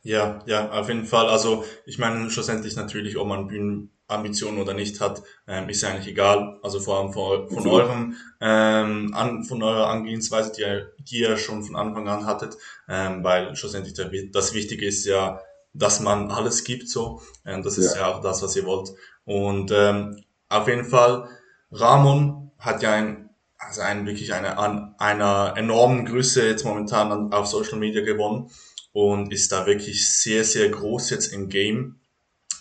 [0.06, 1.28] Ja, ja, auf jeden Fall.
[1.28, 5.88] Also ich meine schlussendlich natürlich, ob man Bühnen Ambitionen oder nicht hat, ähm, ist ja
[5.88, 6.60] eigentlich egal.
[6.62, 11.36] Also vor allem von, von eurem, ähm, an, von eurer Angehensweise, die ihr, die ihr
[11.36, 12.56] schon von Anfang an hattet,
[12.88, 15.40] ähm, weil schlussendlich der, das Wichtige ist ja,
[15.72, 17.20] dass man alles gibt so.
[17.44, 18.02] Ähm, das ist ja.
[18.02, 18.90] ja auch das, was ihr wollt.
[19.24, 21.28] Und ähm, auf jeden Fall,
[21.72, 27.48] Ramon hat ja ein, also ein wirklich eine an einer enormen Größe jetzt momentan auf
[27.48, 28.52] Social Media gewonnen
[28.96, 32.00] und ist da wirklich sehr, sehr groß jetzt im Game.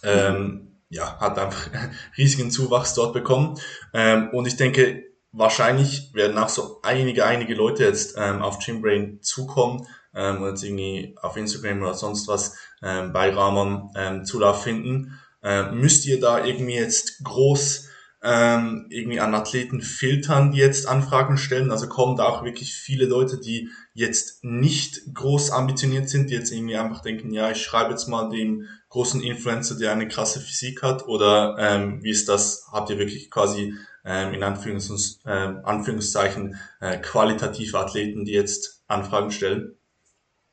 [0.04, 1.70] Ähm, ja, hat einfach
[2.18, 3.58] riesigen Zuwachs dort bekommen.
[3.94, 9.22] Ähm, und ich denke, wahrscheinlich werden auch so einige, einige Leute jetzt ähm, auf Gymbrain
[9.22, 14.62] zukommen ähm, und jetzt irgendwie auf Instagram oder sonst was ähm, bei Ramon ähm, Zulauf
[14.62, 15.18] finden.
[15.42, 17.88] Ähm, müsst ihr da irgendwie jetzt groß
[18.26, 21.72] ähm, irgendwie an Athleten filtern, die jetzt Anfragen stellen?
[21.72, 26.52] Also kommen da auch wirklich viele Leute, die jetzt nicht groß ambitioniert sind, die jetzt
[26.52, 30.82] irgendwie einfach denken, ja, ich schreibe jetzt mal dem großen Influencer, der eine krasse Physik
[30.82, 31.08] hat?
[31.08, 32.68] Oder ähm, wie ist das?
[32.72, 39.32] Habt ihr wirklich quasi ähm, in Anführungs äh, Anführungszeichen äh, qualitative Athleten, die jetzt Anfragen
[39.32, 39.78] stellen?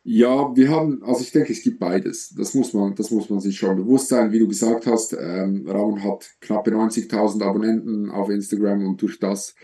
[0.05, 2.35] Ja, wir haben, also ich denke, es gibt beides.
[2.37, 4.33] Das muss man, das muss man sich schon bewusst sein.
[4.33, 9.55] Wie du gesagt hast, ähm, Ramon hat knappe 90.000 Abonnenten auf Instagram und durch das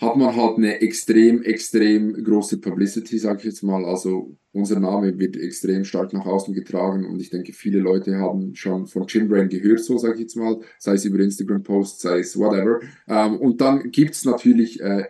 [0.00, 3.84] hat man halt eine extrem, extrem große Publicity, sage ich jetzt mal.
[3.84, 8.54] Also unser Name wird extrem stark nach außen getragen und ich denke, viele Leute haben
[8.54, 12.38] schon von Gymbrain gehört, so sage ich jetzt mal, sei es über Instagram-Posts, sei es
[12.38, 12.80] whatever.
[13.08, 15.04] Ähm, und dann gibt's natürlich äh,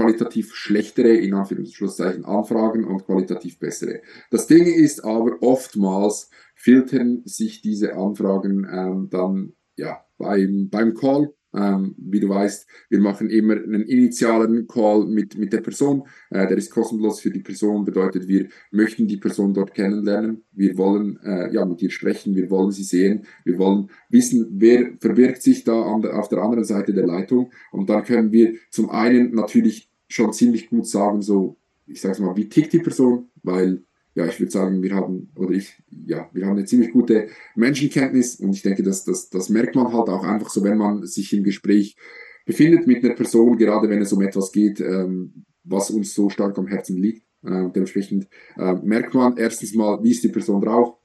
[0.00, 4.00] qualitativ schlechtere, in Anführungszeichen, Anfragen und qualitativ bessere.
[4.30, 11.34] Das Ding ist aber oftmals filtern sich diese Anfragen ähm, dann ja beim, beim Call
[11.52, 16.04] ähm, wie du weißt, wir machen immer einen initialen Call mit, mit der Person.
[16.30, 20.44] Äh, der ist kostenlos für die Person, bedeutet, wir möchten die Person dort kennenlernen.
[20.52, 24.92] Wir wollen äh, ja, mit ihr sprechen, wir wollen sie sehen, wir wollen wissen, wer
[25.00, 27.52] verbirgt sich da der, auf der anderen Seite der Leitung.
[27.72, 32.36] Und dann können wir zum einen natürlich schon ziemlich gut sagen, so, ich sag's mal,
[32.36, 36.46] wie tickt die Person, weil ja, ich würde sagen, wir haben, oder ich, ja, wir
[36.46, 40.24] haben eine ziemlich gute Menschenkenntnis und ich denke, dass das, das merkt man halt auch
[40.24, 41.96] einfach so, wenn man sich im Gespräch
[42.44, 46.58] befindet mit einer Person, gerade wenn es um etwas geht, ähm, was uns so stark
[46.58, 47.22] am Herzen liegt.
[47.44, 50.96] Äh, dementsprechend äh, merkt man erstens mal, wie ist die Person drauf,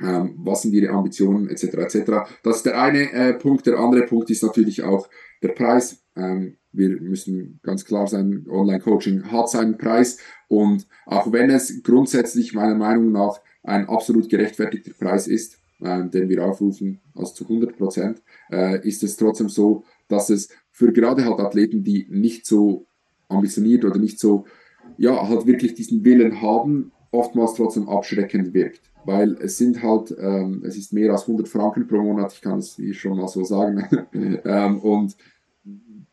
[0.00, 1.64] ähm, was sind ihre Ambitionen etc.
[1.64, 2.12] etc.
[2.42, 3.66] Das ist der eine äh, Punkt.
[3.66, 5.08] Der andere Punkt ist natürlich auch
[5.42, 6.02] der Preis.
[6.16, 12.54] Ähm, wir müssen ganz klar sein, Online-Coaching hat seinen Preis und auch wenn es grundsätzlich
[12.54, 17.76] meiner Meinung nach ein absolut gerechtfertigter Preis ist, äh, den wir aufrufen, also zu 100
[17.76, 22.86] Prozent, äh, ist es trotzdem so, dass es für gerade halt Athleten, die nicht so
[23.28, 24.46] ambitioniert oder nicht so,
[24.96, 28.82] ja, halt wirklich diesen Willen haben, oftmals trotzdem abschreckend wirkt.
[29.04, 32.58] weil es sind halt, ähm, es ist mehr als 100 Franken pro Monat, ich kann
[32.58, 33.86] es schon mal so sagen.
[34.44, 35.16] ähm, und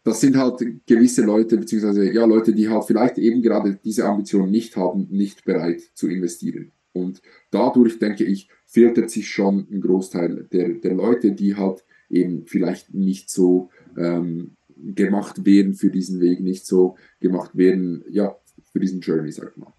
[0.03, 4.51] das sind halt gewisse Leute, beziehungsweise ja, Leute, die halt vielleicht eben gerade diese Ambition
[4.51, 6.71] nicht haben, nicht bereit zu investieren.
[6.93, 12.45] Und dadurch, denke ich, filtert sich schon ein Großteil der, der Leute, die halt eben
[12.45, 18.35] vielleicht nicht so ähm, gemacht werden für diesen Weg, nicht so gemacht werden, ja,
[18.71, 19.73] für diesen Journey, sag ich mal.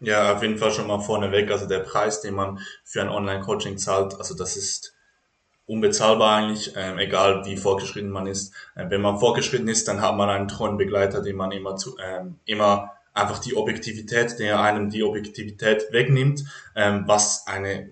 [0.00, 1.50] Ja, auf jeden Fall schon mal vorneweg.
[1.50, 4.94] Also der Preis, den man für ein Online-Coaching zahlt, also das ist
[5.66, 8.52] unbezahlbar eigentlich, ähm, egal wie vorgeschritten man ist.
[8.76, 11.96] Ähm, wenn man vorgeschritten ist, dann hat man einen treuen Begleiter, den man immer zu,
[11.98, 16.44] ähm, immer einfach die Objektivität, der einem die Objektivität wegnimmt,
[16.74, 17.90] ähm, was eine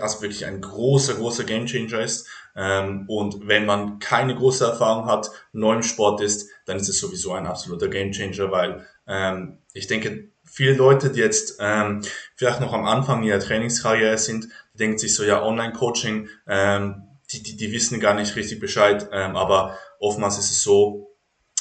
[0.00, 2.26] also wirklich ein großer, großer Gamechanger ist.
[2.56, 6.98] Ähm, und wenn man keine große Erfahrung hat, neu im Sport ist, dann ist es
[6.98, 12.02] sowieso ein absoluter Gamechanger, weil ähm, ich denke, viele Leute, die jetzt ähm,
[12.34, 17.56] vielleicht noch am Anfang ihrer Trainingskarriere sind, denken sich so, ja, Online-Coaching, ähm, die, die,
[17.56, 21.16] die wissen gar nicht richtig Bescheid, ähm, aber oftmals ist es so,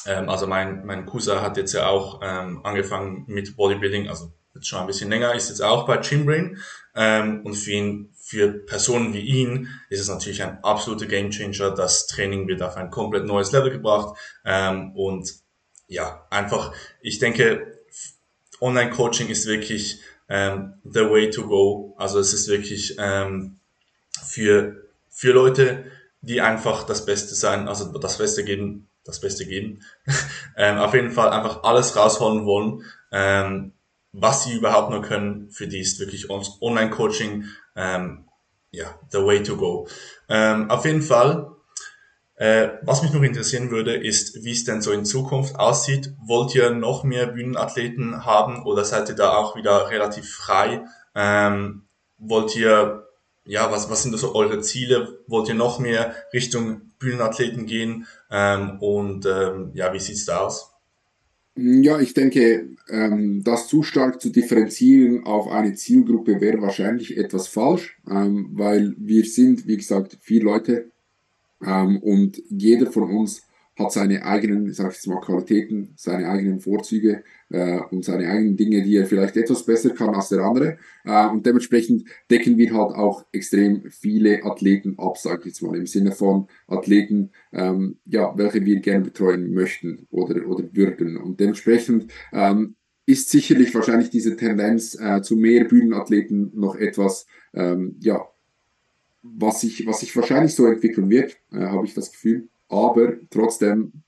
[0.06, 4.68] ähm, also mein, mein Cousin hat jetzt ja auch ähm, angefangen mit Bodybuilding, also jetzt
[4.68, 6.58] schon ein bisschen länger, ist jetzt auch bei Gymbrain
[6.96, 11.72] ähm, und für ihn, für Personen wie ihn ist es natürlich ein absoluter Gamechanger.
[11.72, 15.34] Das Training wird auf ein komplett neues Level gebracht ähm, und
[15.88, 17.80] ja, einfach, ich denke,
[18.62, 21.94] Online-Coaching ist wirklich ähm, the way to go.
[21.98, 23.60] Also es ist wirklich ähm,
[24.24, 25.92] für, für Leute,
[26.22, 29.82] die einfach das Beste sein, also das Beste geben, das Beste geben,
[30.58, 33.74] ähm, auf jeden Fall einfach alles rausholen wollen, ähm,
[34.14, 35.50] was sie überhaupt nur können.
[35.52, 38.26] Für die ist wirklich Online-Coaching ähm,
[38.72, 39.88] ja the way to go.
[40.30, 41.52] Ähm, auf jeden Fall
[42.42, 46.12] äh, was mich noch interessieren würde, ist, wie es denn so in Zukunft aussieht.
[46.26, 50.84] Wollt ihr noch mehr Bühnenathleten haben oder seid ihr da auch wieder relativ frei?
[51.14, 51.84] Ähm,
[52.18, 53.08] wollt ihr,
[53.46, 55.20] ja, was, was sind so eure Ziele?
[55.28, 58.08] Wollt ihr noch mehr Richtung Bühnenathleten gehen?
[58.32, 60.72] Ähm, und ähm, ja, wie sieht's da aus?
[61.56, 67.48] Ja, ich denke, ähm, das zu stark zu differenzieren auf eine Zielgruppe wäre wahrscheinlich etwas
[67.48, 70.90] falsch, ähm, weil wir sind, wie gesagt, vier Leute
[71.66, 73.44] ähm, und jeder von uns
[73.78, 78.58] hat seine eigenen, sag ich jetzt mal, Qualitäten, seine eigenen Vorzüge äh, und seine eigenen
[78.58, 80.78] Dinge, die er vielleicht etwas besser kann als der andere.
[81.06, 85.76] Äh, und dementsprechend decken wir halt auch extrem viele Athleten ab, sag ich jetzt mal,
[85.78, 91.18] im Sinne von Athleten, ähm, ja, welche wir gerne betreuen möchten oder, oder würden.
[91.18, 97.96] Und dementsprechend ähm, ist sicherlich wahrscheinlich diese Tendenz äh, zu mehr Bühnenathleten noch etwas, ähm,
[98.00, 98.26] ja,
[99.22, 102.50] was sich, was sich wahrscheinlich so entwickeln wird, äh, habe ich das Gefühl.
[102.70, 104.04] Aber trotzdem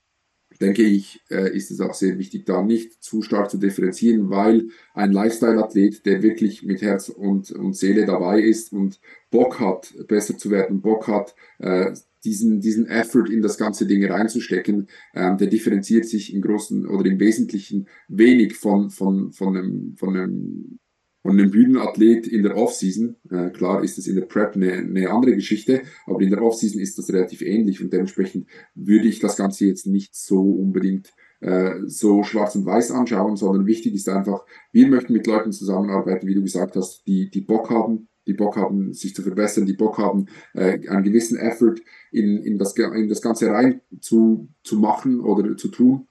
[0.60, 4.68] denke ich, äh, ist es auch sehr wichtig, da nicht zu stark zu differenzieren, weil
[4.94, 9.00] ein Lifestyle-Athlet, der wirklich mit Herz und, und Seele dabei ist und
[9.30, 11.92] Bock hat, besser zu werden, Bock hat, äh,
[12.24, 17.06] diesen, diesen Effort in das ganze Ding reinzustecken, ähm, der differenziert sich im Großen oder
[17.06, 20.78] im Wesentlichen wenig von, von, von, einem, von einem
[21.24, 25.10] und ein Bühnenathlet in der Offseason, äh, klar ist es in der Prep eine, eine
[25.10, 29.36] andere Geschichte, aber in der Offseason ist das relativ ähnlich und dementsprechend würde ich das
[29.36, 34.44] Ganze jetzt nicht so unbedingt äh, so schwarz und weiß anschauen, sondern wichtig ist einfach,
[34.70, 38.56] wir möchten mit Leuten zusammenarbeiten, wie du gesagt hast, die, die Bock haben, die Bock
[38.56, 41.76] haben, sich zu verbessern, die Bock haben, äh, einen gewissen Effort
[42.12, 46.06] in, in, das, in das Ganze rein zu, zu machen oder zu tun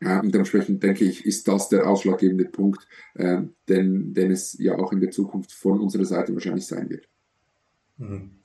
[0.00, 4.92] und dementsprechend denke ich, ist das der ausschlaggebende Punkt, äh, denn, denn es ja auch
[4.92, 7.08] in der Zukunft von unserer Seite wahrscheinlich sein wird.
[7.96, 8.38] Mhm.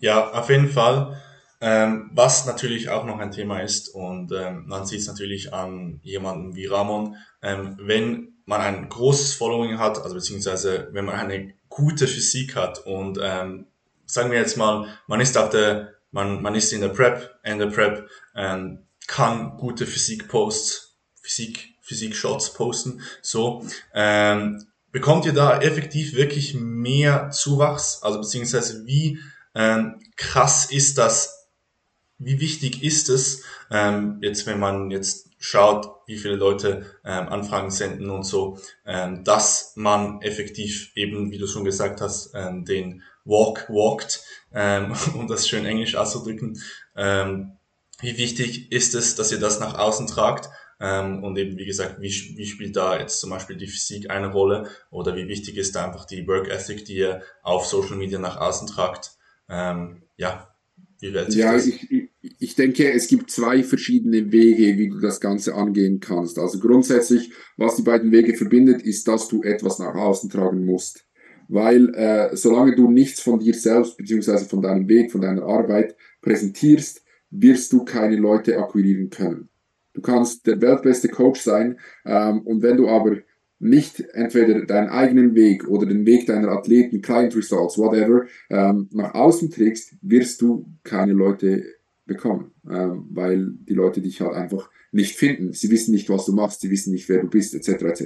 [0.00, 1.20] Ja, auf jeden Fall.
[1.60, 5.98] Ähm, was natürlich auch noch ein Thema ist, und ähm, man sieht es natürlich an
[6.02, 11.54] jemandem wie Ramon, ähm, wenn man ein großes Following hat, also beziehungsweise wenn man eine
[11.68, 13.66] gute Physik hat und ähm,
[14.06, 17.58] sagen wir jetzt mal, man ist auf der, man, man ist in der Prep, in
[17.58, 20.87] der Prep, ähm, kann gute Physik-Posts
[21.28, 23.64] Physik, Physik-Shots posten, so,
[23.94, 28.02] ähm, bekommt ihr da effektiv wirklich mehr Zuwachs?
[28.02, 29.18] Also beziehungsweise wie
[29.54, 31.48] ähm, krass ist das,
[32.18, 37.70] wie wichtig ist es, ähm, jetzt wenn man jetzt schaut, wie viele Leute ähm, Anfragen
[37.70, 43.02] senden und so, ähm, dass man effektiv eben, wie du schon gesagt hast, ähm, den
[43.24, 46.60] Walk walked, ähm, um das schön englisch auszudrücken.
[46.96, 47.52] Ähm,
[48.00, 50.48] wie wichtig ist es, dass ihr das nach außen tragt?
[50.80, 54.30] Ähm, und eben, wie gesagt, wie, wie spielt da jetzt zum Beispiel die Physik eine
[54.30, 58.18] Rolle oder wie wichtig ist da einfach die Work Ethic, die ihr auf Social Media
[58.18, 59.12] nach außen tragt?
[59.48, 60.54] Ähm, ja,
[61.00, 61.66] wie wird sich ja, das?
[61.66, 66.38] Ich, ich denke, es gibt zwei verschiedene Wege, wie du das Ganze angehen kannst.
[66.38, 71.08] Also grundsätzlich, was die beiden Wege verbindet, ist, dass du etwas nach außen tragen musst.
[71.48, 75.96] weil äh, solange du nichts von dir selbst beziehungsweise von deinem Weg, von deiner Arbeit
[76.20, 79.48] präsentierst, wirst du keine Leute akquirieren können.
[79.98, 83.16] Du kannst der weltbeste Coach sein ähm, und wenn du aber
[83.58, 89.14] nicht entweder deinen eigenen Weg oder den Weg deiner Athleten, Client Results, whatever, ähm, nach
[89.14, 91.64] außen trägst, wirst du keine Leute
[92.06, 95.52] bekommen, ähm, weil die Leute dich halt einfach nicht finden.
[95.52, 97.82] Sie wissen nicht, was du machst, sie wissen nicht, wer du bist, etc.
[97.82, 98.04] etc.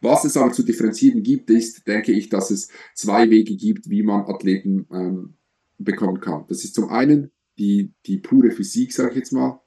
[0.00, 4.04] Was es aber zu differenzieren gibt, ist, denke ich, dass es zwei Wege gibt, wie
[4.04, 5.34] man Athleten ähm,
[5.78, 6.44] bekommen kann.
[6.46, 9.60] Das ist zum einen die, die pure Physik, sage ich jetzt mal.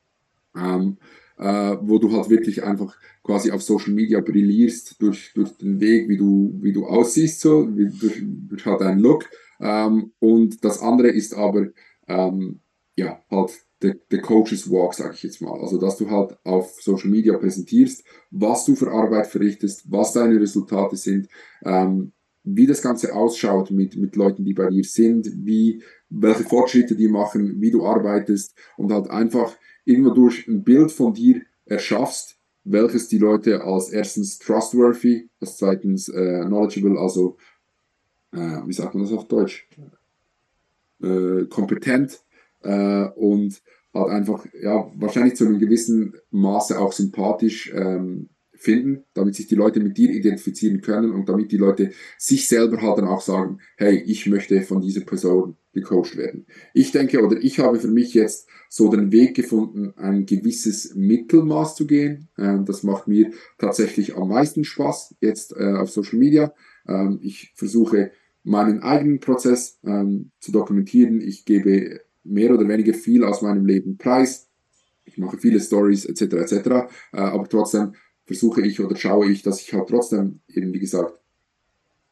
[0.55, 0.97] Ähm,
[1.37, 6.09] äh, wo du halt wirklich einfach quasi auf Social Media brillierst durch, durch den Weg,
[6.09, 9.29] wie du, wie du aussiehst, so, wie, durch, durch halt deinen Look.
[9.59, 11.67] Ähm, und das andere ist aber,
[12.07, 12.59] ähm,
[12.95, 15.59] ja, halt der, der Coaches Walk, sag ich jetzt mal.
[15.59, 20.39] Also, dass du halt auf Social Media präsentierst, was du für Arbeit verrichtest, was deine
[20.39, 21.27] Resultate sind,
[21.63, 26.95] ähm, wie das Ganze ausschaut mit, mit Leuten, die bei dir sind, wie, welche Fortschritte
[26.95, 29.55] die machen, wie du arbeitest und halt einfach
[29.87, 36.09] irgendwo durch ein Bild von dir erschaffst, welches die Leute als erstens trustworthy, als zweitens
[36.09, 37.37] äh, knowledgeable, also
[38.33, 39.67] äh, wie sagt man das auf Deutsch?
[41.01, 42.19] Äh, kompetent
[42.63, 43.61] äh, und
[43.93, 49.55] halt einfach ja wahrscheinlich zu einem gewissen Maße auch sympathisch ähm, finden, damit sich die
[49.55, 53.59] Leute mit dir identifizieren können und damit die Leute sich selber halt dann auch sagen,
[53.77, 56.45] hey, ich möchte von dieser Person gecoacht werden.
[56.73, 61.75] Ich denke oder ich habe für mich jetzt so den Weg gefunden, ein gewisses Mittelmaß
[61.75, 62.29] zu gehen.
[62.37, 66.53] Ähm, das macht mir tatsächlich am meisten Spaß jetzt äh, auf Social Media.
[66.87, 68.11] Ähm, ich versuche
[68.43, 71.21] meinen eigenen Prozess ähm, zu dokumentieren.
[71.21, 74.49] Ich gebe mehr oder weniger viel aus meinem Leben preis.
[75.05, 76.21] Ich mache viele Stories etc.
[76.21, 76.53] etc.
[77.13, 77.93] Äh, aber trotzdem
[78.25, 81.13] versuche ich oder schaue ich, dass ich halt trotzdem eben wie gesagt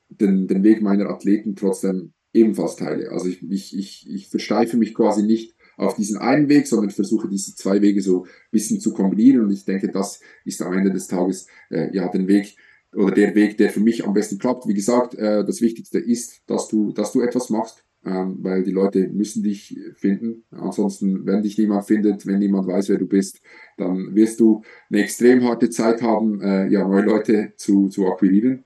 [0.10, 3.12] den, den Weg meiner Athleten trotzdem ebenfalls teile.
[3.12, 7.28] Also ich, ich, ich, ich versteife mich quasi nicht auf diesen einen Weg, sondern versuche
[7.28, 10.92] diese zwei Wege so ein bisschen zu kombinieren und ich denke, das ist am Ende
[10.92, 12.56] des Tages äh, ja den Weg
[12.94, 14.68] oder der Weg, der für mich am besten klappt.
[14.68, 18.72] Wie gesagt, äh, das Wichtigste ist, dass du, dass du etwas machst, ähm, weil die
[18.72, 20.44] Leute müssen dich finden.
[20.52, 23.42] Ansonsten, wenn dich niemand findet, wenn niemand weiß, wer du bist,
[23.78, 28.64] dann wirst du eine extrem harte Zeit haben, äh, ja, neue Leute zu, zu akquirieren.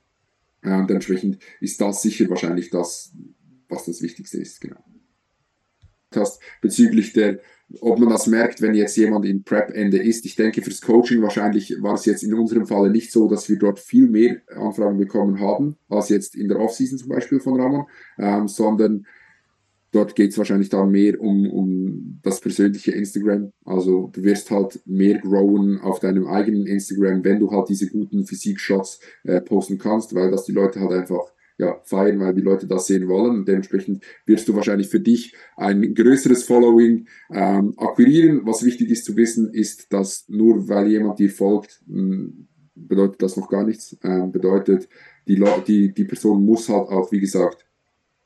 [0.62, 3.13] Und entsprechend ist das sicher wahrscheinlich das,
[3.69, 4.84] was das Wichtigste ist, genau.
[6.15, 7.39] Hast bezüglich der,
[7.82, 10.25] ob man das merkt, wenn jetzt jemand in Prep-Ende ist.
[10.25, 13.60] Ich denke, fürs Coaching wahrscheinlich war es jetzt in unserem Falle nicht so, dass wir
[13.60, 17.86] dort viel mehr Anfragen bekommen haben, als jetzt in der Offseason zum Beispiel von Ramon,
[18.17, 19.05] ähm, sondern
[19.91, 23.51] dort geht es wahrscheinlich dann mehr um, um das persönliche Instagram.
[23.65, 28.25] Also du wirst halt mehr growen auf deinem eigenen Instagram, wenn du halt diese guten
[28.25, 32.67] Physik-Shots äh, posten kannst, weil das die Leute halt einfach ja, feiern, weil die Leute
[32.67, 33.39] das sehen wollen.
[33.39, 38.41] Und dementsprechend wirst du wahrscheinlich für dich ein größeres Following ähm, akquirieren.
[38.45, 43.36] Was wichtig ist zu wissen, ist, dass nur weil jemand dir folgt, hm, bedeutet das
[43.36, 43.98] noch gar nichts.
[44.04, 44.88] Ähm, bedeutet,
[45.28, 47.65] die, die, die Person muss halt auch, wie gesagt,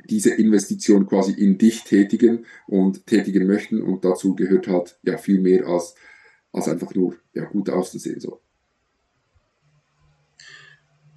[0.07, 3.81] diese Investition quasi in dich tätigen und tätigen möchten.
[3.81, 5.95] Und dazu gehört halt ja viel mehr als,
[6.51, 8.19] als einfach nur ja, gut auszusehen.
[8.19, 8.41] So.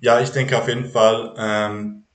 [0.01, 2.06] Ja, ich denke auf jeden Fall, ähm,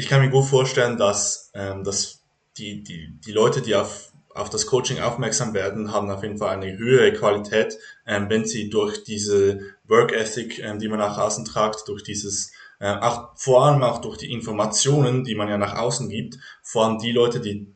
[0.00, 2.22] ich, kann mir gut vorstellen, dass, ähm, dass
[2.56, 6.50] die, die, die Leute, die auf, auf das Coaching aufmerksam werden, haben auf jeden Fall
[6.50, 11.44] eine höhere Qualität, ähm, wenn sie durch diese Work Ethic, ähm, die man nach außen
[11.44, 15.76] tragt, durch dieses, äh, auch, vor allem auch durch die Informationen, die man ja nach
[15.76, 17.66] außen gibt, vor allem die Leute, die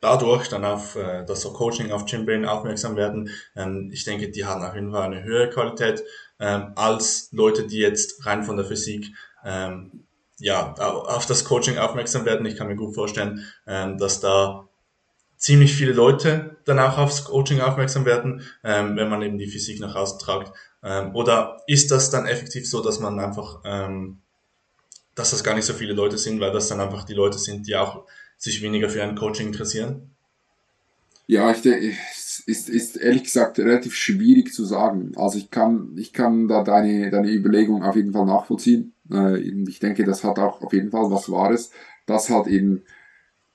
[0.00, 4.64] dadurch dann auf äh, das Coaching auf Gymbrain aufmerksam werden, ähm, ich denke, die haben
[4.64, 6.04] auf jeden Fall eine höhere Qualität
[6.38, 9.12] ähm, als Leute, die jetzt rein von der Physik
[9.44, 10.05] ähm,
[10.38, 12.46] ja, auf das Coaching aufmerksam werden.
[12.46, 14.68] Ich kann mir gut vorstellen, ähm, dass da
[15.36, 19.80] ziemlich viele Leute dann auch aufs Coaching aufmerksam werden, ähm, wenn man eben die Physik
[19.80, 20.52] nach außen tragt.
[20.82, 23.62] Ähm, oder ist das dann effektiv so, dass man einfach,
[25.14, 27.66] dass das gar nicht so viele Leute sind, weil das dann einfach die Leute sind,
[27.66, 28.04] die auch
[28.38, 30.10] sich weniger für ein Coaching interessieren?
[31.26, 35.12] Ja, ich denke, es ist, ist ehrlich gesagt relativ schwierig zu sagen.
[35.16, 38.92] Also ich kann, ich kann da deine, deine Überlegung auf jeden Fall nachvollziehen.
[39.12, 41.70] Äh, ich denke, das hat auch auf jeden Fall was Wahres.
[42.06, 42.82] Das hat eben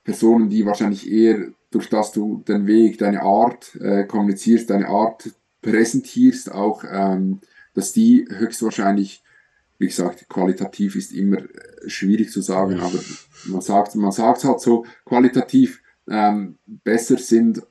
[0.04, 5.30] Personen, die wahrscheinlich eher durch das du den Weg, deine Art äh, kommunizierst, deine Art
[5.62, 7.40] präsentierst, auch, ähm,
[7.74, 9.22] dass die höchstwahrscheinlich,
[9.78, 12.98] wie gesagt, qualitativ ist immer äh, schwierig zu sagen, aber
[13.46, 17.62] man sagt, man sagt halt so, qualitativ ähm, besser sind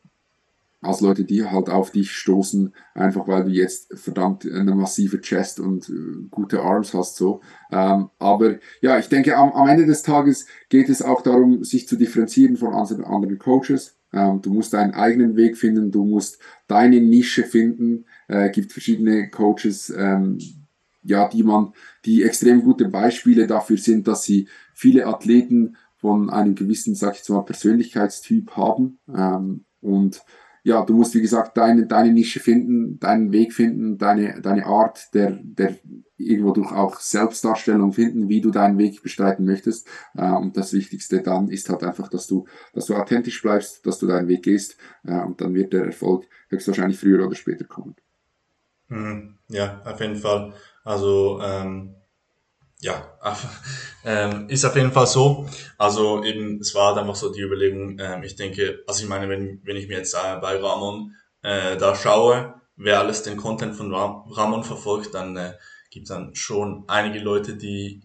[0.82, 5.60] als Leute, die halt auf dich stoßen, einfach weil du jetzt verdammt eine massive Chest
[5.60, 7.42] und äh, gute Arms hast, so.
[7.72, 11.88] Ähm, aber ja, ich denke, am, am Ende des Tages geht es auch darum, sich
[11.88, 13.96] zu differenzieren von anderen Coaches.
[14.12, 18.06] Ähm, du musst deinen eigenen Weg finden, du musst deine Nische finden.
[18.28, 20.40] Äh, gibt verschiedene Coaches, ähm,
[21.04, 21.74] ja, die man,
[22.06, 27.20] die extrem gute Beispiele dafür sind, dass sie viele Athleten von einem gewissen, sag ich
[27.20, 28.98] jetzt mal, Persönlichkeitstyp haben.
[29.08, 30.24] Ähm, und
[30.64, 35.14] ja, du musst, wie gesagt, deine, deine Nische finden, deinen Weg finden, deine, deine Art
[35.14, 35.76] der, der
[36.18, 39.88] irgendwo durch auch Selbstdarstellung finden, wie du deinen Weg bestreiten möchtest.
[40.16, 43.98] Äh, und das Wichtigste dann ist halt einfach, dass du, dass du authentisch bleibst, dass
[43.98, 44.78] du deinen Weg gehst.
[45.04, 47.96] Äh, und dann wird der Erfolg höchstwahrscheinlich früher oder später kommen.
[48.88, 49.38] Mhm.
[49.48, 50.54] Ja, auf jeden Fall.
[50.84, 51.96] Also ähm,
[52.82, 53.20] ja,
[54.04, 55.48] ähm, ist auf jeden Fall so.
[55.78, 59.30] Also eben, es war halt einfach so die Überlegung, ähm, ich denke, also ich meine,
[59.30, 63.76] wenn, wenn ich mir jetzt äh, bei Ramon äh, da schaue, wer alles den Content
[63.76, 65.54] von Ramon verfolgt, dann äh,
[65.92, 68.02] gibt dann schon einige Leute, die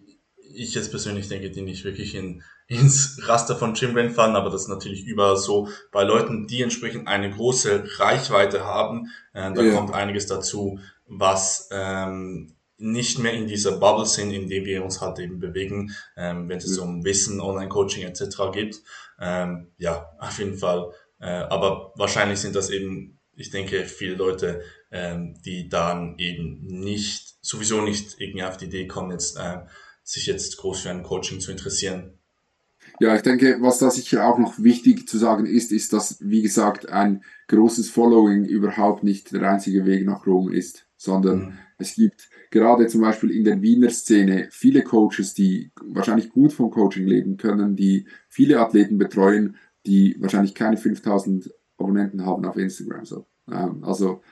[0.54, 4.62] ich jetzt persönlich denke, die nicht wirklich in, ins Raster von Jim fallen, aber das
[4.62, 5.68] ist natürlich überall so.
[5.90, 9.74] Bei Leuten, die entsprechend eine große Reichweite haben, äh, da ja.
[9.74, 15.00] kommt einiges dazu, was ähm, nicht mehr in dieser Bubble sind, in der wir uns
[15.00, 18.52] halt eben bewegen, ähm, wenn es um Wissen, Online-Coaching etc.
[18.52, 18.82] geht.
[19.20, 20.92] Ähm, ja, auf jeden Fall.
[21.20, 27.36] Äh, aber wahrscheinlich sind das eben, ich denke, viele Leute, ähm, die dann eben nicht,
[27.40, 29.60] sowieso nicht irgendwie auf die Idee kommen, jetzt äh,
[30.02, 32.18] sich jetzt groß für ein Coaching zu interessieren.
[33.00, 36.42] Ja, ich denke, was da sicher auch noch wichtig zu sagen ist, ist, dass, wie
[36.42, 41.52] gesagt, ein großes Following überhaupt nicht der einzige Weg nach Rom ist, sondern mhm.
[41.78, 46.70] es gibt gerade zum Beispiel in der Wiener Szene viele Coaches, die wahrscheinlich gut vom
[46.70, 53.04] Coaching leben können, die viele Athleten betreuen, die wahrscheinlich keine 5000 Abonnenten haben auf Instagram.
[53.04, 53.26] So.
[53.50, 54.22] Ähm, also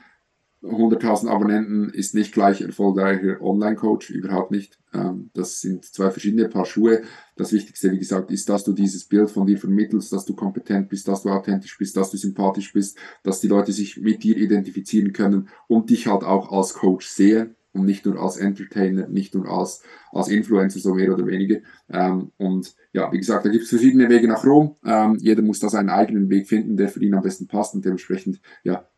[0.64, 4.78] 100.000 Abonnenten ist nicht gleich erfolgreicher Online-Coach, überhaupt nicht.
[4.94, 7.02] Ähm, das sind zwei verschiedene Paar Schuhe.
[7.36, 10.88] Das Wichtigste, wie gesagt, ist, dass du dieses Bild von dir vermittelst, dass du kompetent
[10.88, 14.36] bist, dass du authentisch bist, dass du sympathisch bist, dass die Leute sich mit dir
[14.36, 19.34] identifizieren können und dich halt auch als Coach sehen und nicht nur als Entertainer, nicht
[19.34, 21.58] nur als, als Influencer, so mehr oder weniger.
[21.90, 24.76] Ähm, und ja, wie gesagt, da gibt es verschiedene Wege nach Rom.
[24.84, 27.84] Ähm, jeder muss da seinen eigenen Weg finden, der für ihn am besten passt und
[27.84, 28.88] dementsprechend, ja.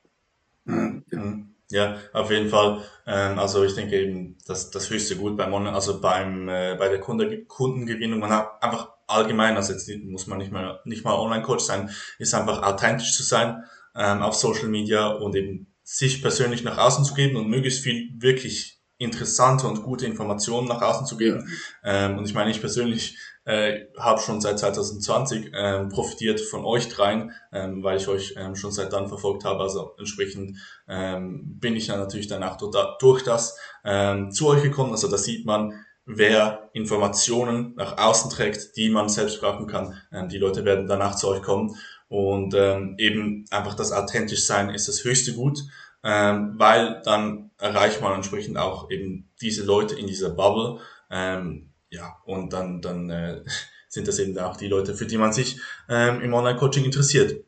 [0.66, 1.38] Äh, ja.
[1.70, 2.82] Ja, auf jeden Fall.
[3.06, 6.88] Ähm, also ich denke eben, dass das höchste Gut beim Online, also beim äh, bei
[6.88, 11.14] der Kunde, Kundengewinnung, man hat einfach allgemein, also jetzt muss man nicht mal nicht mal
[11.14, 13.64] Online-Coach sein, ist einfach authentisch zu sein
[13.96, 18.10] ähm, auf Social Media und eben sich persönlich nach außen zu geben und möglichst viel
[18.18, 21.48] wirklich interessante und gute Informationen nach außen zu geben.
[21.84, 26.88] Ähm, und ich meine, ich persönlich äh, habe schon seit 2020 ähm, profitiert von euch
[26.88, 29.62] dreien, ähm, weil ich euch ähm, schon seit dann verfolgt habe.
[29.62, 32.59] Also entsprechend ähm, bin ich dann natürlich danach
[32.99, 34.90] durch das ähm, zu euch gekommen.
[34.90, 35.72] Also da sieht man,
[36.07, 39.94] wer Informationen nach außen trägt, die man selbst brauchen kann.
[40.12, 41.76] Ähm, die Leute werden danach zu euch kommen.
[42.09, 45.61] Und ähm, eben einfach das authentisch sein ist das höchste Gut,
[46.05, 50.80] ähm, weil dann erreicht man entsprechend auch eben diese Leute in dieser Bubble.
[51.11, 53.43] Ähm, ja, und dann, dann äh,
[53.89, 57.45] sind das eben auch die Leute, für die man sich ähm, im Online-Coaching interessiert.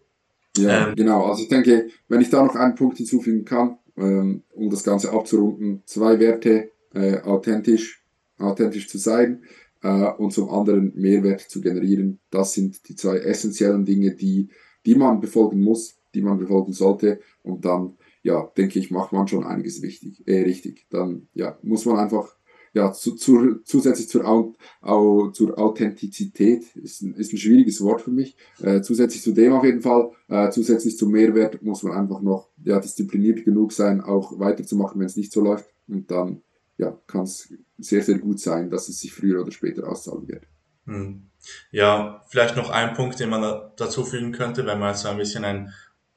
[0.56, 1.26] Ja, ähm, genau.
[1.26, 5.12] Also ich denke, wenn ich da noch einen Punkt hinzufügen kann, ähm, um das Ganze
[5.12, 8.02] abzurunden, zwei Werte, äh, authentisch,
[8.38, 9.44] authentisch zu sein
[9.82, 12.20] äh, und zum anderen Mehrwert zu generieren.
[12.30, 14.48] Das sind die zwei essentiellen Dinge, die,
[14.86, 17.20] die man befolgen muss, die man befolgen sollte.
[17.42, 20.86] Und dann, ja, denke ich, macht man schon einiges wichtig, äh, richtig.
[20.90, 22.37] Dann, ja, muss man einfach
[22.78, 28.12] ja, zu, zu, zusätzlich zur, au, zur Authentizität, ist ein, ist ein schwieriges Wort für
[28.12, 32.20] mich, äh, zusätzlich zu dem auf jeden Fall, äh, zusätzlich zum Mehrwert muss man einfach
[32.20, 35.68] noch ja, diszipliniert genug sein, auch weiterzumachen, wenn es nicht so läuft.
[35.88, 36.42] Und dann
[36.76, 40.44] ja, kann es sehr, sehr gut sein, dass es sich früher oder später auszahlen wird.
[40.86, 41.30] Hm.
[41.72, 45.08] Ja, vielleicht noch ein Punkt, den man da, dazu fügen könnte, wenn man jetzt so
[45.08, 45.72] ein bisschen ein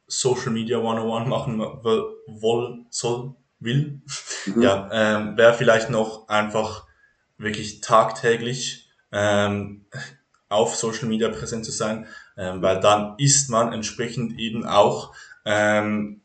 [0.06, 4.02] Social Media 101 machen wollen soll, will,
[4.46, 4.62] mhm.
[4.62, 6.86] ja, ähm, wäre vielleicht noch einfach
[7.38, 9.86] wirklich tagtäglich ähm,
[10.50, 12.08] auf Social Media präsent zu sein,
[12.38, 16.22] ähm, weil dann ist man entsprechend eben auch, ähm,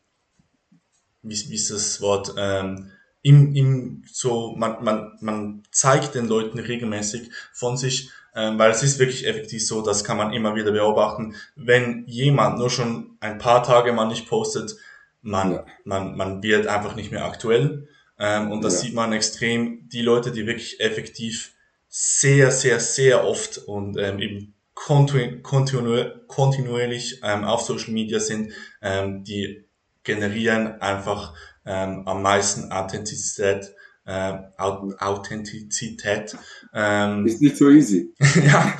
[1.21, 6.59] wie, wie ist das Wort, ähm, im, im so man, man, man zeigt den Leuten
[6.59, 10.71] regelmäßig von sich, ähm, weil es ist wirklich effektiv so, das kann man immer wieder
[10.71, 14.75] beobachten, wenn jemand nur schon ein paar Tage mal nicht postet,
[15.21, 15.65] man, ja.
[15.83, 17.87] man, man wird einfach nicht mehr aktuell.
[18.19, 18.79] Ähm, und das ja.
[18.81, 21.53] sieht man extrem, die Leute, die wirklich effektiv
[21.87, 28.53] sehr, sehr, sehr oft und ähm, eben kontinu kontinu kontinuierlich ähm, auf Social Media sind,
[28.81, 29.65] ähm, die
[30.03, 31.33] generieren einfach
[31.65, 33.73] ähm, am meisten Authentizität,
[34.05, 36.37] äh, Authentizität.
[36.73, 38.13] Ähm, ist nicht so easy.
[38.45, 38.77] ja.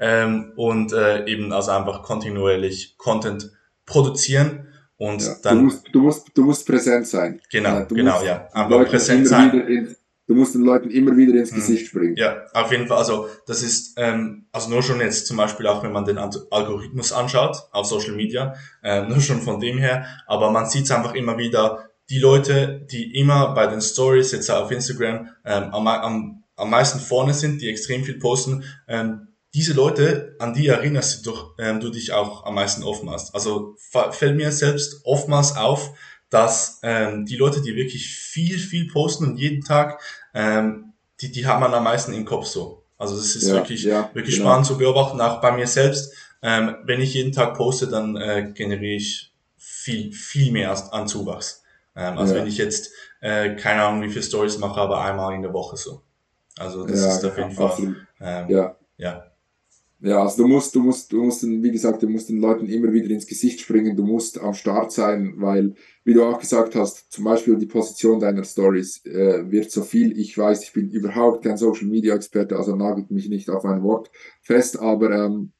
[0.00, 3.50] ähm, und äh, eben also einfach kontinuierlich Content
[3.84, 4.69] produzieren
[5.00, 5.56] und ja, dann.
[5.56, 7.40] Du musst, du musst, du musst präsent sein.
[7.50, 8.46] Genau, genau, ja.
[8.52, 9.96] Einfach präsent sein.
[10.26, 11.56] Du musst den Leuten immer wieder ins mhm.
[11.56, 12.16] Gesicht springen.
[12.16, 12.98] Ja, auf jeden Fall.
[12.98, 17.12] Also das ist, ähm, also nur schon jetzt zum Beispiel auch, wenn man den Algorithmus
[17.12, 20.04] anschaut auf Social Media, äh, nur schon von dem her.
[20.26, 24.50] Aber man sieht es einfach immer wieder, die Leute, die immer bei den Stories jetzt
[24.50, 29.72] auf Instagram ähm, am, am, am meisten vorne sind, die extrem viel posten, ähm, diese
[29.72, 33.34] Leute, an die erinnerst du, doch, ähm, du dich auch am meisten oftmals.
[33.34, 35.92] Also fällt mir selbst oftmals auf,
[36.30, 40.00] dass ähm, die Leute, die wirklich viel, viel posten und jeden Tag,
[40.32, 42.84] ähm, die, die hat man am meisten im Kopf so.
[42.96, 44.50] Also das ist ja, wirklich, ja, wirklich genau.
[44.50, 46.12] spannend zu beobachten, auch bei mir selbst.
[46.42, 51.62] Ähm, wenn ich jeden Tag poste, dann äh, generiere ich viel, viel mehr an Zuwachs.
[51.96, 52.36] Ähm, als ja.
[52.36, 55.76] wenn ich jetzt, äh, keine Ahnung, wie viele Stories mache, aber einmal in der Woche
[55.76, 56.02] so.
[56.56, 58.76] Also das ist auf jeden Fall, ähm, ja.
[58.96, 59.29] ja.
[60.02, 62.90] Ja, also du musst, du musst, du musst, wie gesagt, du musst den Leuten immer
[62.90, 65.74] wieder ins Gesicht springen, du musst am Start sein, weil,
[66.04, 70.18] wie du auch gesagt hast, zum Beispiel die Position deiner Stories äh, wird so viel.
[70.18, 73.82] Ich weiß, ich bin überhaupt kein Social Media Experte, also nagelt mich nicht auf ein
[73.82, 75.52] Wort fest, aber ähm,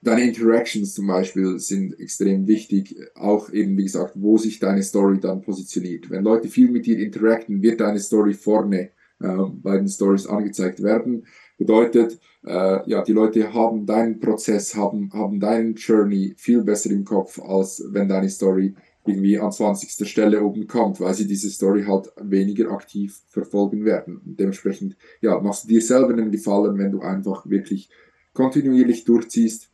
[0.00, 5.20] deine Interactions zum Beispiel sind extrem wichtig, auch eben, wie gesagt, wo sich deine Story
[5.20, 6.08] dann positioniert.
[6.08, 10.82] Wenn Leute viel mit dir interacten, wird deine Story vorne äh, bei den Stories angezeigt
[10.82, 11.26] werden.
[11.60, 17.04] Bedeutet, äh, ja, die Leute haben deinen Prozess, haben, haben deinen Journey viel besser im
[17.04, 20.08] Kopf, als wenn deine Story irgendwie an 20.
[20.08, 24.22] Stelle oben kommt, weil sie diese Story halt weniger aktiv verfolgen werden.
[24.24, 27.90] Und dementsprechend, ja, machst du dir selber einen Gefallen, wenn du einfach wirklich
[28.32, 29.68] kontinuierlich durchziehst,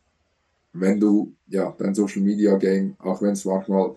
[0.73, 3.95] wenn du, ja, dein Social Media Game, auch wenn es manchmal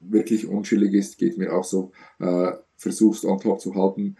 [0.00, 4.18] wirklich unschillig ist, geht mir auch so, äh, versuchst on top zu halten,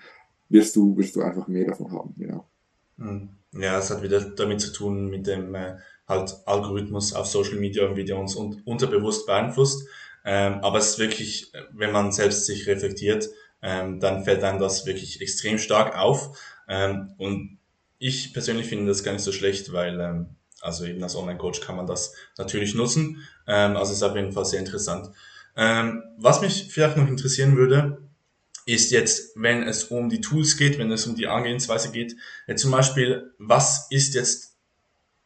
[0.49, 2.47] wirst du, wirst du einfach mehr davon haben, genau.
[3.01, 3.31] Mhm.
[3.53, 5.77] Ja, es hat wieder damit zu tun mit dem äh,
[6.07, 9.89] halt Algorithmus auf Social Media und wie der uns un unterbewusst beeinflusst.
[10.25, 13.29] Ähm, aber es ist wirklich, wenn man selbst sich reflektiert,
[13.63, 16.39] ähm, dann fällt einem das wirklich extrem stark auf.
[16.69, 17.59] Ähm, und
[17.99, 21.77] ich persönlich finde das gar nicht so schlecht, weil ähm, also eben als Online-Coach kann
[21.77, 23.27] man das natürlich nutzen.
[23.49, 25.11] Ähm, also ist auf jeden Fall sehr interessant.
[25.57, 28.10] Ähm, was mich vielleicht noch interessieren würde,
[28.71, 32.17] ist jetzt, wenn es um die Tools geht, wenn es um die Angehensweise geht,
[32.47, 34.57] ja, zum Beispiel, was ist jetzt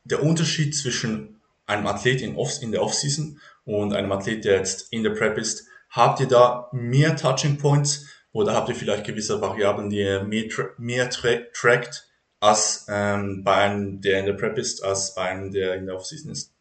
[0.05, 4.93] der Unterschied zwischen einem Athlet in, Off, in der Offseason und einem Athlet, der jetzt
[4.93, 5.67] in der Prep ist?
[5.91, 10.49] Habt ihr da mehr Touching Points oder habt ihr vielleicht gewisse Variablen, die ihr mehr,
[10.49, 12.09] tra mehr tra trackt
[12.41, 15.97] als ähm, bei einem, der in der Prep ist, als bei einem, der in der
[15.97, 16.53] Offseason ist?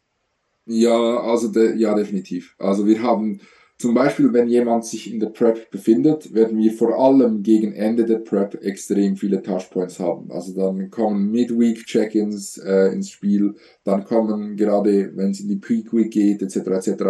[0.65, 2.55] Ja, also de, ja, definitiv.
[2.57, 3.41] Also wir haben
[3.83, 8.05] zum Beispiel, wenn jemand sich in der Prep befindet, werden wir vor allem gegen Ende
[8.05, 10.31] der Prep extrem viele Touchpoints haben.
[10.31, 16.09] Also dann kommen Midweek-Check-ins äh, ins Spiel, dann kommen gerade, wenn es in die Peak-Week
[16.09, 17.03] geht, etc., etc.,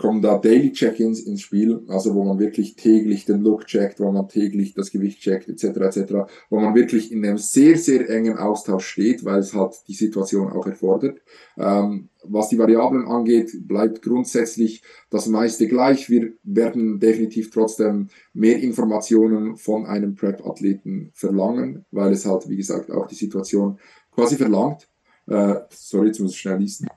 [0.00, 4.10] kommen da Daily Check-ins ins Spiel, also wo man wirklich täglich den Look checkt, wo
[4.10, 6.14] man täglich das Gewicht checkt, etc., etc.,
[6.48, 10.50] wo man wirklich in einem sehr, sehr engen Austausch steht, weil es halt die Situation
[10.52, 11.20] auch erfordert.
[11.58, 16.08] Ähm, was die Variablen angeht, bleibt grundsätzlich das meiste gleich.
[16.08, 22.90] Wir werden definitiv trotzdem mehr Informationen von einem Prep-Athleten verlangen, weil es halt, wie gesagt,
[22.90, 23.78] auch die Situation
[24.10, 24.88] quasi verlangt.
[25.26, 26.88] Äh, sorry, jetzt muss ich schnell lesen.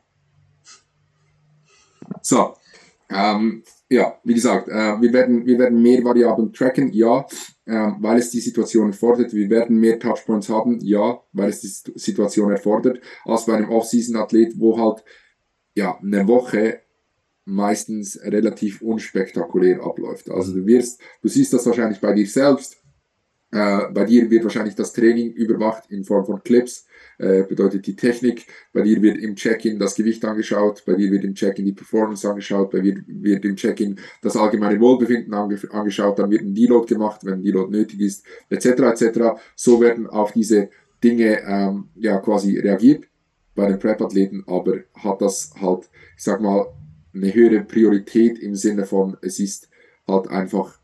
[2.22, 2.54] So,
[3.10, 7.26] ähm, ja, wie gesagt, äh, wir, werden, wir werden mehr Variablen tracken, ja,
[7.66, 9.34] äh, weil es die Situation erfordert.
[9.34, 14.60] Wir werden mehr Touchpoints haben, ja, weil es die Situation erfordert, als bei einem Off-Season-Athlet,
[14.60, 15.04] wo halt
[15.76, 16.82] ja eine Woche
[17.46, 20.30] meistens relativ unspektakulär abläuft.
[20.30, 22.83] Also du wirst, du siehst das wahrscheinlich bei dir selbst.
[23.54, 26.88] Äh, bei dir wird wahrscheinlich das Training überwacht in Form von Clips
[27.20, 28.48] äh, bedeutet die Technik.
[28.74, 32.28] Bei dir wird im Check-in das Gewicht angeschaut, bei dir wird im Check-in die Performance
[32.28, 36.88] angeschaut, bei dir wird im Check-in das allgemeine Wohlbefinden ange angeschaut, dann wird ein Deload
[36.88, 38.66] gemacht, wenn ein Deload nötig ist, etc.
[38.66, 39.20] etc.
[39.56, 40.70] So werden auf diese
[41.04, 43.06] Dinge ähm, ja quasi reagiert
[43.54, 46.66] bei den Prep-Athleten, aber hat das halt, ich sag mal,
[47.14, 49.70] eine höhere Priorität im Sinne von, es ist
[50.08, 50.80] halt einfach,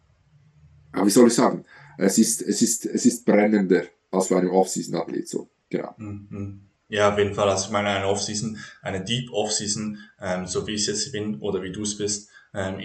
[1.04, 1.66] wie soll ich sagen,
[2.00, 5.50] es ist, es ist, es ist brennender als bei einem Off-Season-Athlet so.
[5.70, 5.93] Genau.
[5.97, 6.62] Mhm.
[6.88, 7.50] Ja, auf jeden Fall.
[7.50, 11.39] Also ich meine, eine Off-Season, eine Deep Off-Season, ähm, so wie ich es jetzt bin
[11.39, 12.80] oder wie du es bist, ähm,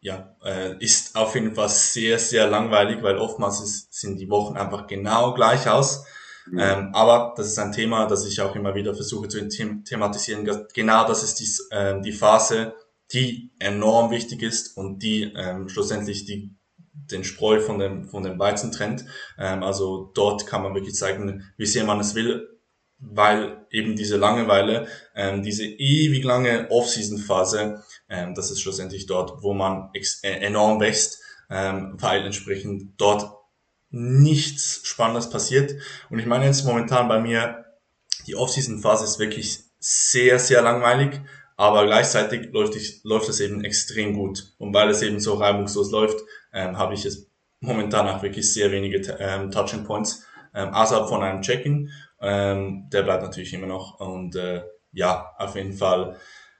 [0.00, 4.56] ja, äh, ist auf jeden Fall sehr, sehr langweilig, weil oftmals ist, sind die Wochen
[4.56, 6.04] einfach genau gleich aus.
[6.52, 6.78] Ja.
[6.78, 10.48] Ähm, aber das ist ein Thema, das ich auch immer wieder versuche zu thematisieren.
[10.72, 12.74] Genau das ist die, äh, die Phase,
[13.12, 16.54] die enorm wichtig ist und die ähm, schlussendlich die
[17.12, 19.04] den Spreu von dem, von dem Weizen trennt.
[19.38, 22.48] Ähm, also dort kann man wirklich zeigen, wie sehr man es will,
[22.98, 29.54] weil eben diese Langeweile, ähm, diese ewig lange Off-Season-Phase, ähm, das ist schlussendlich dort, wo
[29.54, 33.32] man äh, enorm wächst, ähm, weil entsprechend dort
[33.90, 35.74] nichts Spannendes passiert.
[36.10, 37.64] Und ich meine jetzt momentan bei mir,
[38.26, 41.20] die Off-Season-Phase ist wirklich sehr, sehr langweilig,
[41.56, 44.54] aber gleichzeitig läuft, ich, läuft es eben extrem gut.
[44.58, 46.18] Und weil es eben so reibungslos läuft,
[46.52, 47.30] ähm, habe ich jetzt
[47.60, 50.24] momentan auch wirklich sehr wenige ähm, Touching Points
[50.54, 51.90] ähm, außerhalb von einem Check-in.
[52.20, 54.00] Ähm, der bleibt natürlich immer noch.
[54.00, 56.16] Und äh, ja, auf jeden Fall,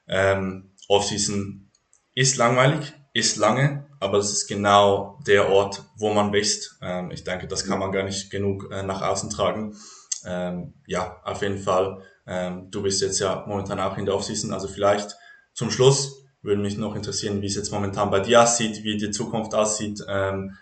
[0.06, 1.70] ähm, Offseason
[2.14, 6.78] ist langweilig, ist lange, aber es ist genau der Ort, wo man wächst.
[6.82, 9.76] Ähm, ich denke, das kann man gar nicht genug äh, nach außen tragen.
[10.24, 12.02] Ähm, ja, auf jeden Fall.
[12.26, 15.16] Ähm, du bist jetzt ja momentan auch in der Offseason, also vielleicht
[15.54, 19.10] zum Schluss würde mich noch interessieren, wie es jetzt momentan bei dir aussieht, wie die
[19.10, 20.56] Zukunft aussieht ähm,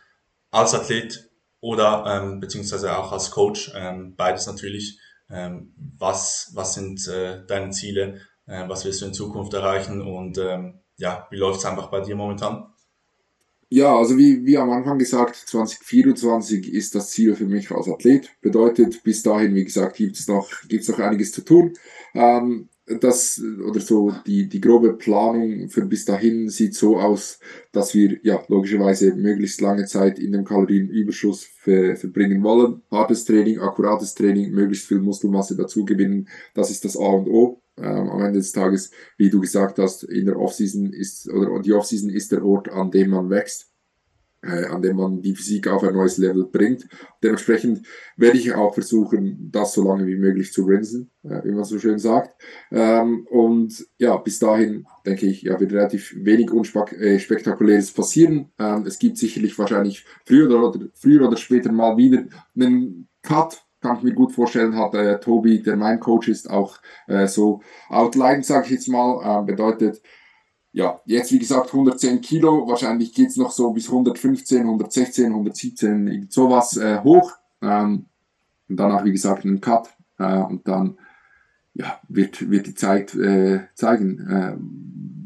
[0.50, 4.98] als Athlet oder ähm, beziehungsweise auch als Coach, ähm, beides natürlich.
[5.30, 8.20] Ähm, was, was sind äh, deine Ziele?
[8.46, 10.00] Äh, was willst du in Zukunft erreichen?
[10.00, 12.72] Und ähm, ja, wie läuft es einfach bei dir momentan?
[13.70, 18.30] Ja, also wie, wie am Anfang gesagt, 2024 ist das Ziel für mich als Athlet.
[18.40, 21.74] Bedeutet, bis dahin, wie gesagt, gibt es noch, gibt's noch einiges zu tun.
[22.14, 22.70] Ähm,
[23.00, 27.40] das oder so die, die grobe Planung für bis dahin sieht so aus,
[27.72, 32.82] dass wir ja logischerweise möglichst lange Zeit in dem Kalorienüberschuss ver, verbringen wollen.
[32.90, 37.62] Hartes Training, akkurates Training, möglichst viel Muskelmasse dazu gewinnen, das ist das A und O.
[37.76, 41.72] Ähm, am Ende des Tages, wie du gesagt hast, in der Offseason ist oder die
[41.72, 43.67] Offseason ist der Ort, an dem man wächst
[44.42, 46.88] äh, an dem man die Physik auf ein neues Level bringt.
[47.22, 47.86] Dementsprechend
[48.16, 51.78] werde ich auch versuchen, das so lange wie möglich zu rinsen, äh, wie man so
[51.78, 52.40] schön sagt.
[52.70, 58.52] Ähm, und ja, bis dahin denke ich, ja, wird relativ wenig unspektakuläres äh, passieren.
[58.58, 62.24] Ähm, es gibt sicherlich wahrscheinlich früher oder, früher oder später mal wieder
[62.54, 66.78] einen Cut kann ich mir gut vorstellen, hat äh, Tobi, der mein Coach ist, auch
[67.06, 70.02] äh, so outlined, sage ich jetzt mal, äh, bedeutet,
[70.78, 76.76] ja, jetzt wie gesagt 110 Kilo, wahrscheinlich geht's noch so bis 115, 116, 117, sowas
[76.76, 77.32] äh, hoch.
[77.60, 78.06] Ähm,
[78.68, 79.88] und danach, wie gesagt, einen Cut.
[80.20, 80.96] Äh, und dann
[81.74, 84.56] ja, wird, wird die Zeit äh, zeigen, äh,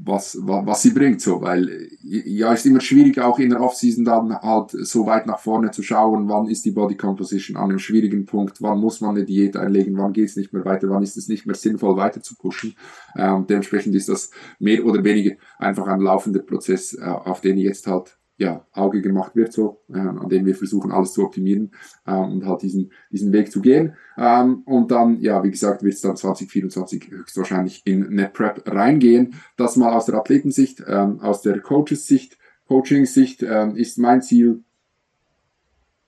[0.04, 4.04] was, was, was sie bringt, so, weil ja, ist immer schwierig, auch in der Offseason
[4.04, 7.78] dann halt so weit nach vorne zu schauen, wann ist die Body Composition an einem
[7.78, 11.02] schwierigen Punkt, wann muss man eine Diät einlegen, wann geht es nicht mehr weiter, wann
[11.02, 12.74] ist es nicht mehr sinnvoll weiter zu pushen.
[13.16, 17.86] Ähm, dementsprechend ist das mehr oder weniger einfach ein laufender Prozess, äh, auf den jetzt
[17.86, 21.70] halt ja, Auge gemacht wird, so, äh, an dem wir versuchen, alles zu optimieren
[22.08, 23.94] ähm, und halt diesen, diesen Weg zu gehen.
[24.18, 29.36] Ähm, und dann, ja, wie gesagt, wird es dann 2024 höchstwahrscheinlich in eine Prep reingehen.
[29.56, 32.36] Das mal aus der Athletensicht, ähm, aus der Coaches-Sicht,
[32.66, 34.64] Coaching-Sicht ähm, ist mein Ziel,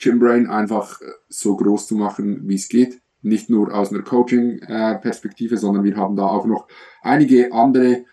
[0.00, 3.00] Gymbrain einfach äh, so groß zu machen, wie es geht.
[3.22, 6.66] Nicht nur aus einer Coaching-Perspektive, äh, sondern wir haben da auch noch
[7.00, 8.04] einige andere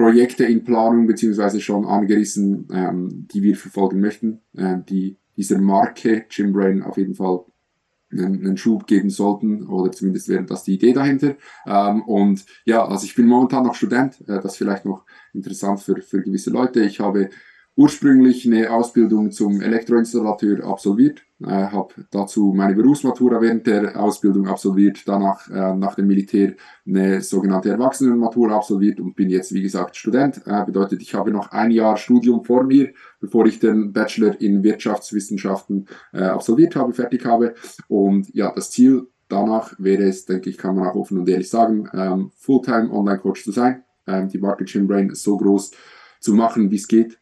[0.00, 6.24] Projekte in Planung beziehungsweise schon angerissen, ähm, die wir verfolgen möchten, äh, die dieser Marke
[6.28, 7.44] Gymbrain auf jeden Fall
[8.10, 11.36] einen, einen Schub geben sollten oder zumindest wäre das die Idee dahinter.
[11.66, 16.00] Ähm, und ja, also ich bin momentan noch Student, äh, das vielleicht noch interessant für,
[16.00, 16.80] für gewisse Leute.
[16.80, 17.28] Ich habe
[17.80, 25.04] ursprünglich eine Ausbildung zum Elektroinstallateur absolviert, äh, habe dazu meine Berufsmatura während der Ausbildung absolviert,
[25.06, 26.56] danach äh, nach dem Militär
[26.86, 30.42] eine sogenannte Erwachsenenmatura absolviert und bin jetzt wie gesagt Student.
[30.44, 34.62] Äh, bedeutet, ich habe noch ein Jahr Studium vor mir, bevor ich den Bachelor in
[34.62, 37.54] Wirtschaftswissenschaften äh, absolviert habe, fertig habe.
[37.88, 41.48] Und ja, das Ziel danach wäre es, denke ich, kann man auch offen und ehrlich
[41.48, 45.70] sagen, ähm, Fulltime Online-Coach zu sein, ähm, die Market Gym Brain so groß
[46.20, 47.20] zu machen, wie es geht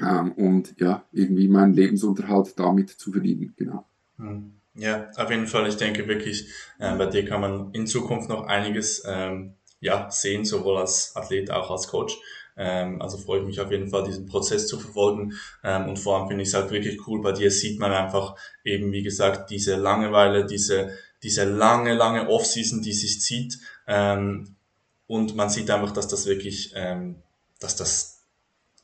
[0.00, 3.84] ähm, und ja, irgendwie meinen Lebensunterhalt damit zu verdienen, genau.
[4.16, 4.52] Hm.
[4.74, 5.68] Ja, auf jeden Fall.
[5.68, 10.44] Ich denke wirklich, äh, bei dir kann man in Zukunft noch einiges ähm, ja, sehen,
[10.44, 12.16] sowohl als Athlet auch als Coach.
[12.56, 15.34] Ähm, also freue ich mich auf jeden Fall, diesen Prozess zu verfolgen.
[15.64, 17.22] Ähm, und vor allem finde ich es halt wirklich cool.
[17.22, 22.82] Bei dir sieht man einfach eben, wie gesagt, diese Langeweile, diese, diese lange, lange Off-Season,
[22.82, 23.58] die sich zieht.
[23.86, 24.56] Ähm,
[25.06, 27.16] und man sieht einfach, dass das wirklich, ähm,
[27.60, 28.17] dass das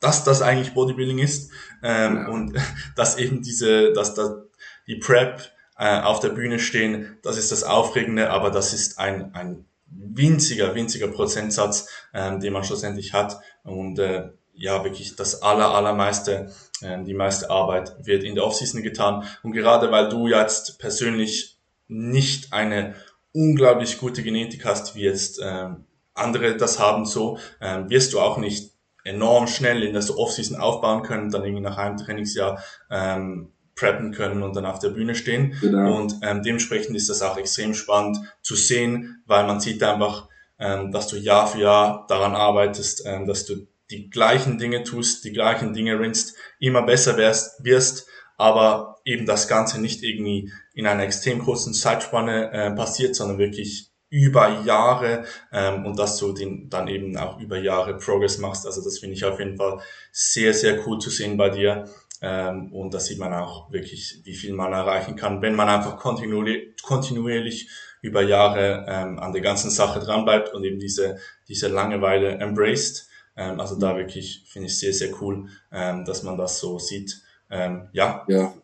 [0.05, 1.51] dass das eigentlich Bodybuilding ist
[1.83, 2.29] ähm, ja.
[2.29, 2.55] und
[2.97, 4.43] dass eben diese, dass da
[4.87, 9.35] die Prep äh, auf der Bühne stehen, das ist das Aufregende, aber das ist ein,
[9.35, 15.75] ein winziger, winziger Prozentsatz, ähm, den man schlussendlich hat und äh, ja, wirklich das aller,
[15.75, 16.53] allermeiste,
[16.83, 21.57] äh, die meiste Arbeit wird in der Offseason getan und gerade weil du jetzt persönlich
[21.89, 22.95] nicht eine
[23.33, 28.37] unglaublich gute Genetik hast, wie jetzt ähm, andere das haben, so ähm, wirst du auch
[28.37, 28.74] nicht
[29.05, 34.43] enorm schnell in der Offseason aufbauen können, dann irgendwie nach einem Trainingsjahr ähm, preppen können
[34.43, 35.57] und dann auf der Bühne stehen.
[35.61, 35.97] Genau.
[35.97, 40.29] Und ähm, dementsprechend ist das auch extrem spannend zu sehen, weil man sieht einfach,
[40.59, 45.25] ähm, dass du Jahr für Jahr daran arbeitest, ähm, dass du die gleichen Dinge tust,
[45.25, 50.87] die gleichen Dinge rinst, immer besser wärst, wirst, aber eben das Ganze nicht irgendwie in
[50.87, 56.71] einer extrem kurzen Zeitspanne äh, passiert, sondern wirklich über Jahre ähm, und dass du den,
[56.71, 58.65] dann eben auch über Jahre Progress machst.
[58.65, 59.81] Also das finde ich auf jeden Fall
[60.13, 61.89] sehr, sehr cool zu sehen bei dir.
[62.23, 65.97] Ähm, und da sieht man auch wirklich, wie viel man erreichen kann, wenn man einfach
[65.97, 67.69] kontinuierlich, kontinuierlich
[68.03, 73.09] über Jahre ähm, an der ganzen Sache dranbleibt und eben diese, diese Langeweile embraced.
[73.37, 77.21] Ähm, also da wirklich finde ich sehr, sehr cool, ähm, dass man das so sieht.
[77.51, 78.25] Ähm, ja.
[78.29, 78.55] Ja.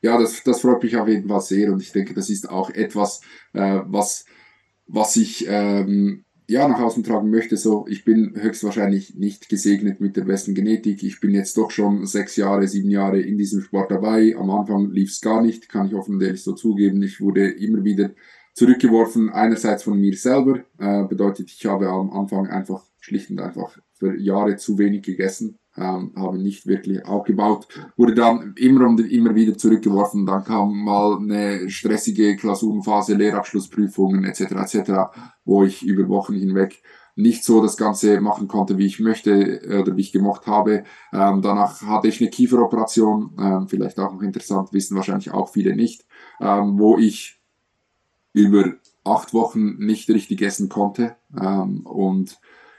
[0.00, 2.70] Ja, das, das freut mich auf jeden Fall sehr und ich denke, das ist auch
[2.70, 3.20] etwas,
[3.52, 4.24] äh, was
[4.88, 10.16] was ich ähm, ja nach außen tragen möchte, so ich bin höchstwahrscheinlich nicht gesegnet mit
[10.16, 11.02] der besten Genetik.
[11.02, 14.34] Ich bin jetzt doch schon sechs Jahre, sieben Jahre in diesem Sport dabei.
[14.36, 17.02] Am Anfang lief es gar nicht, kann ich offen und ehrlich so zugeben.
[17.02, 18.10] Ich wurde immer wieder
[18.54, 23.78] zurückgeworfen, einerseits von mir selber, äh, bedeutet, ich habe am Anfang einfach schlicht und einfach
[23.92, 29.34] für Jahre zu wenig gegessen ähm, habe nicht wirklich aufgebaut, wurde dann immer und immer
[29.34, 30.26] wieder zurückgeworfen.
[30.26, 34.40] Dann kam mal eine stressige Klausurenphase, Lehrabschlussprüfungen etc.
[34.40, 34.92] etc.,
[35.44, 36.82] wo ich über Wochen hinweg
[37.18, 40.84] nicht so das Ganze machen konnte, wie ich möchte äh, oder wie ich gemocht habe.
[41.12, 45.74] Ähm, danach hatte ich eine Kieferoperation, ähm, vielleicht auch noch interessant, wissen wahrscheinlich auch viele
[45.74, 46.06] nicht,
[46.40, 47.40] ähm, wo ich
[48.32, 52.38] über acht Wochen nicht richtig essen konnte ähm, und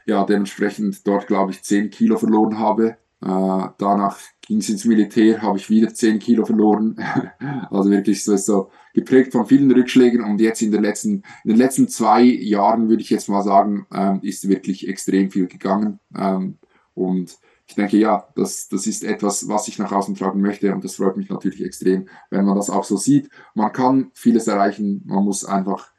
[0.10, 2.98] ja, dementsprechend dort, glaube ich, 10 Kilo verloren habe.
[3.22, 6.98] Äh, danach ging es ins Militär, habe ich wieder 10 Kilo verloren.
[7.70, 11.58] also wirklich so, so geprägt von vielen Rückschlägen und jetzt in den letzten, in den
[11.58, 16.00] letzten zwei Jahren, würde ich jetzt mal sagen, ähm, ist wirklich extrem viel gegangen.
[16.18, 16.58] Ähm,
[16.96, 17.38] und
[17.68, 20.96] ich denke, ja, das, das ist etwas, was ich nach außen tragen möchte und das
[20.96, 23.30] freut mich natürlich extrem, wenn man das auch so sieht.
[23.54, 25.92] Man kann vieles erreichen, man muss einfach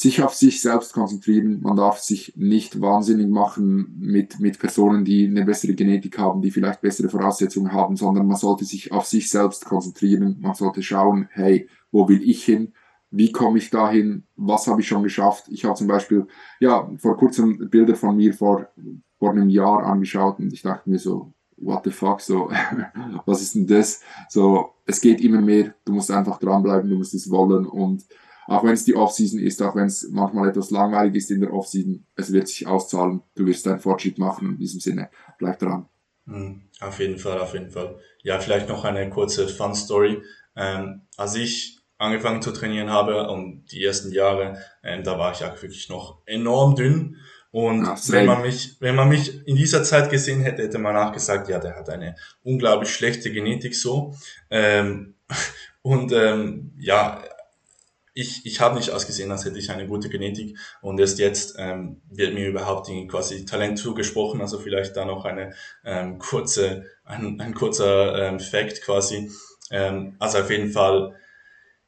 [0.00, 1.60] sich auf sich selbst konzentrieren.
[1.60, 6.50] Man darf sich nicht wahnsinnig machen mit, mit Personen, die eine bessere Genetik haben, die
[6.50, 10.38] vielleicht bessere Voraussetzungen haben, sondern man sollte sich auf sich selbst konzentrieren.
[10.40, 12.72] Man sollte schauen, hey, wo will ich hin?
[13.10, 14.22] Wie komme ich dahin?
[14.36, 15.48] Was habe ich schon geschafft?
[15.50, 16.26] Ich habe zum Beispiel,
[16.60, 18.68] ja, vor kurzem Bilder von mir vor,
[19.18, 22.50] vor einem Jahr angeschaut und ich dachte mir so, what the fuck, so,
[23.26, 24.00] was ist denn das?
[24.30, 28.06] So, es geht immer mehr, du musst einfach dranbleiben, du musst es wollen und
[28.50, 31.52] auch wenn es die Offseason ist, auch wenn es manchmal etwas langweilig ist in der
[31.52, 33.22] Offseason, es wird sich auszahlen.
[33.36, 34.50] Du wirst einen Fortschritt machen.
[34.50, 35.88] In diesem Sinne, bleib dran.
[36.24, 37.94] Mhm, auf jeden Fall, auf jeden Fall.
[38.24, 40.20] Ja, vielleicht noch eine kurze Fun Story.
[40.56, 45.44] Ähm, als ich angefangen zu trainieren habe und die ersten Jahre, ähm, da war ich
[45.44, 47.18] auch wirklich noch enorm dünn.
[47.52, 50.96] Und Ach, wenn man mich, wenn man mich in dieser Zeit gesehen hätte, hätte man
[50.96, 54.12] auch gesagt, ja, der hat eine unglaublich schlechte Genetik so.
[54.50, 55.14] Ähm,
[55.82, 57.22] und ähm, ja,
[58.20, 62.02] ich, ich habe nicht ausgesehen, als hätte ich eine gute Genetik und erst jetzt ähm,
[62.10, 65.54] wird mir überhaupt quasi Talent zugesprochen, also vielleicht da noch eine
[65.84, 69.30] ähm, kurze, ein, ein kurzer ähm, Fact quasi.
[69.70, 71.16] Ähm, also auf jeden Fall,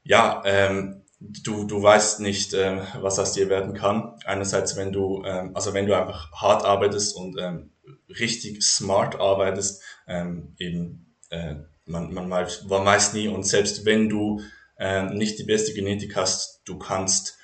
[0.05, 4.14] ja, ähm, du, du weißt nicht, ähm, was aus dir werden kann.
[4.24, 7.72] Einerseits, wenn du, ähm, also wenn du einfach hart arbeitest und ähm,
[8.09, 14.09] richtig smart arbeitest, ähm, eben äh, man, man, weiß, man weiß nie und selbst wenn
[14.09, 14.41] du
[14.83, 17.39] äh, nicht die beste Genetik hast, du kannst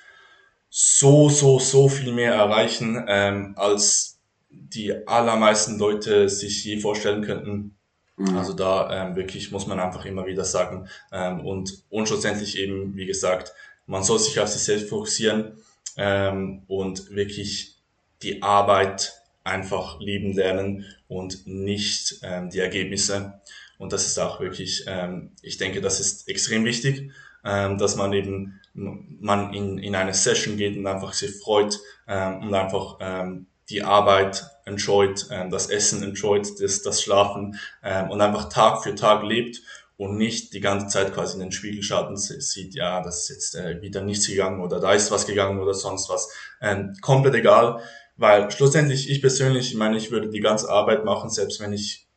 [0.69, 4.19] so, so, so viel mehr erreichen, ähm, als
[4.49, 7.77] die allermeisten Leute sich je vorstellen könnten.
[8.17, 8.37] Mhm.
[8.37, 10.89] Also da ähm, wirklich muss man einfach immer wieder sagen.
[11.13, 13.53] Ähm, und, und schlussendlich eben, wie gesagt,
[13.87, 15.53] man soll sich auf sich selbst fokussieren
[15.95, 17.77] ähm, und wirklich
[18.21, 19.13] die Arbeit
[19.45, 23.39] einfach lieben lernen und nicht ähm, die Ergebnisse.
[23.77, 27.11] Und das ist auch wirklich, ähm, ich denke, das ist extrem wichtig
[27.49, 32.43] ähm, dass man eben man in, in eine Session geht und einfach sich freut ähm,
[32.43, 38.21] und einfach ähm, die Arbeit enjoyt, ähm, das Essen enjoyt, das, das Schlafen ähm, und
[38.21, 39.61] einfach Tag für Tag lebt
[39.97, 43.29] und nicht die ganze Zeit quasi in den Spiegel schaut und sieht, ja, das ist
[43.29, 46.31] jetzt äh, wieder nichts gegangen oder da ist was gegangen oder sonst was.
[46.61, 47.81] Ähm, komplett egal,
[48.15, 52.08] weil schlussendlich ich persönlich, ich meine, ich würde die ganze Arbeit machen, selbst wenn ich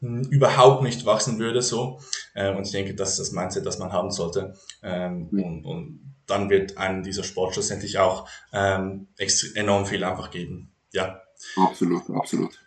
[0.00, 2.00] überhaupt nicht wachsen würde so.
[2.34, 4.54] Äh, und ich denke, das ist das Mindset, das man haben sollte.
[4.82, 9.08] Ähm, und, und dann wird einem dieser Sport schlussendlich auch ähm,
[9.54, 10.72] enorm viel einfach geben.
[10.92, 11.20] Ja.
[11.56, 12.58] Absolut, absolut.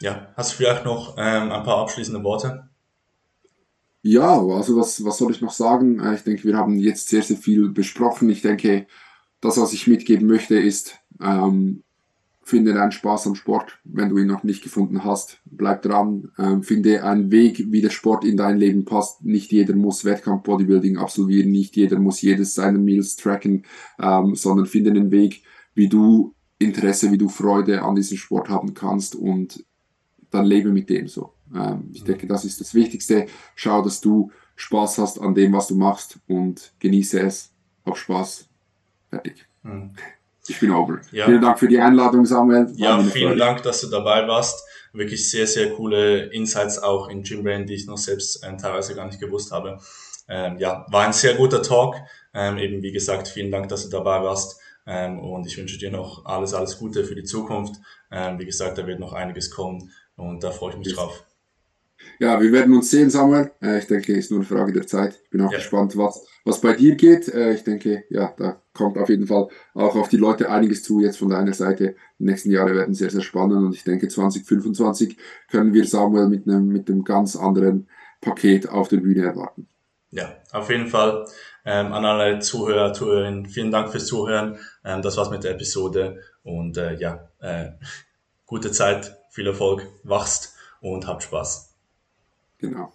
[0.00, 2.68] Ja, hast du vielleicht noch ähm, ein paar abschließende Worte?
[4.02, 6.00] Ja, also was, was soll ich noch sagen?
[6.00, 8.28] Äh, Ich denke, wir haben jetzt sehr, sehr viel besprochen.
[8.30, 8.86] Ich denke,
[9.40, 11.84] das, was ich mitgeben möchte, ist, ähm,
[12.42, 15.40] finde deinen Spaß am Sport, wenn du ihn noch nicht gefunden hast.
[15.44, 19.24] Bleib dran, ähm, finde einen Weg, wie der Sport in dein Leben passt.
[19.24, 23.64] Nicht jeder muss Wettkampf-Bodybuilding absolvieren, nicht jeder muss jedes seiner Meals tracken,
[24.00, 25.42] ähm, sondern finde einen Weg,
[25.74, 29.64] wie du Interesse, wie du Freude an diesem Sport haben kannst und
[30.30, 31.34] dann lebe mit dem so.
[31.54, 33.26] Ähm, ich denke, das ist das Wichtigste.
[33.54, 37.52] Schau, dass du Spaß hast an dem, was du machst und genieße es.
[37.84, 38.48] Hab Spaß.
[39.10, 39.46] Fertig.
[39.62, 39.90] Hm.
[40.48, 41.00] Ich bin over.
[41.12, 41.26] Ja.
[41.26, 42.66] Vielen Dank für die Einladung, Samuel.
[42.66, 43.36] War Ja, vielen Freude.
[43.38, 44.64] Dank, dass du dabei warst.
[44.92, 49.06] Wirklich sehr, sehr coole Insights auch in Gymbrain, die ich noch selbst ähm, teilweise gar
[49.06, 49.78] nicht gewusst habe.
[50.28, 51.96] Ähm, ja, war ein sehr guter Talk.
[52.34, 54.60] Ähm, eben wie gesagt, vielen Dank, dass du dabei warst.
[54.86, 57.76] Ähm, und ich wünsche dir noch alles, alles Gute für die Zukunft.
[58.10, 60.96] Ähm, wie gesagt, da wird noch einiges kommen und da freue ich mich Yes.
[60.96, 61.24] drauf.
[62.18, 63.50] Ja, wir werden uns sehen, Samuel.
[63.60, 65.20] Äh, ich denke, ist nur eine Frage der Zeit.
[65.24, 65.58] Ich bin auch Ja.
[65.58, 67.28] gespannt, was, was bei dir geht.
[67.28, 71.00] Äh, ich denke, ja, da kommt auf jeden Fall auch auf die Leute einiges zu
[71.00, 71.96] jetzt von deiner Seite.
[72.18, 75.16] Die nächsten Jahre werden sehr, sehr spannend und ich denke, 2025
[75.50, 77.88] können wir Samuel mit einem, mit einem ganz anderen
[78.20, 79.68] Paket auf der Bühne erwarten.
[80.10, 81.26] Ja, auf jeden Fall
[81.64, 84.58] ähm, an alle Zuhörer, Zuhörerinnen, vielen Dank fürs Zuhören.
[84.84, 87.70] Ähm, das war's mit der Episode und äh, ja, äh,
[88.46, 91.71] gute Zeit, viel Erfolg, wachst und habt Spaß.
[92.62, 92.92] Genau.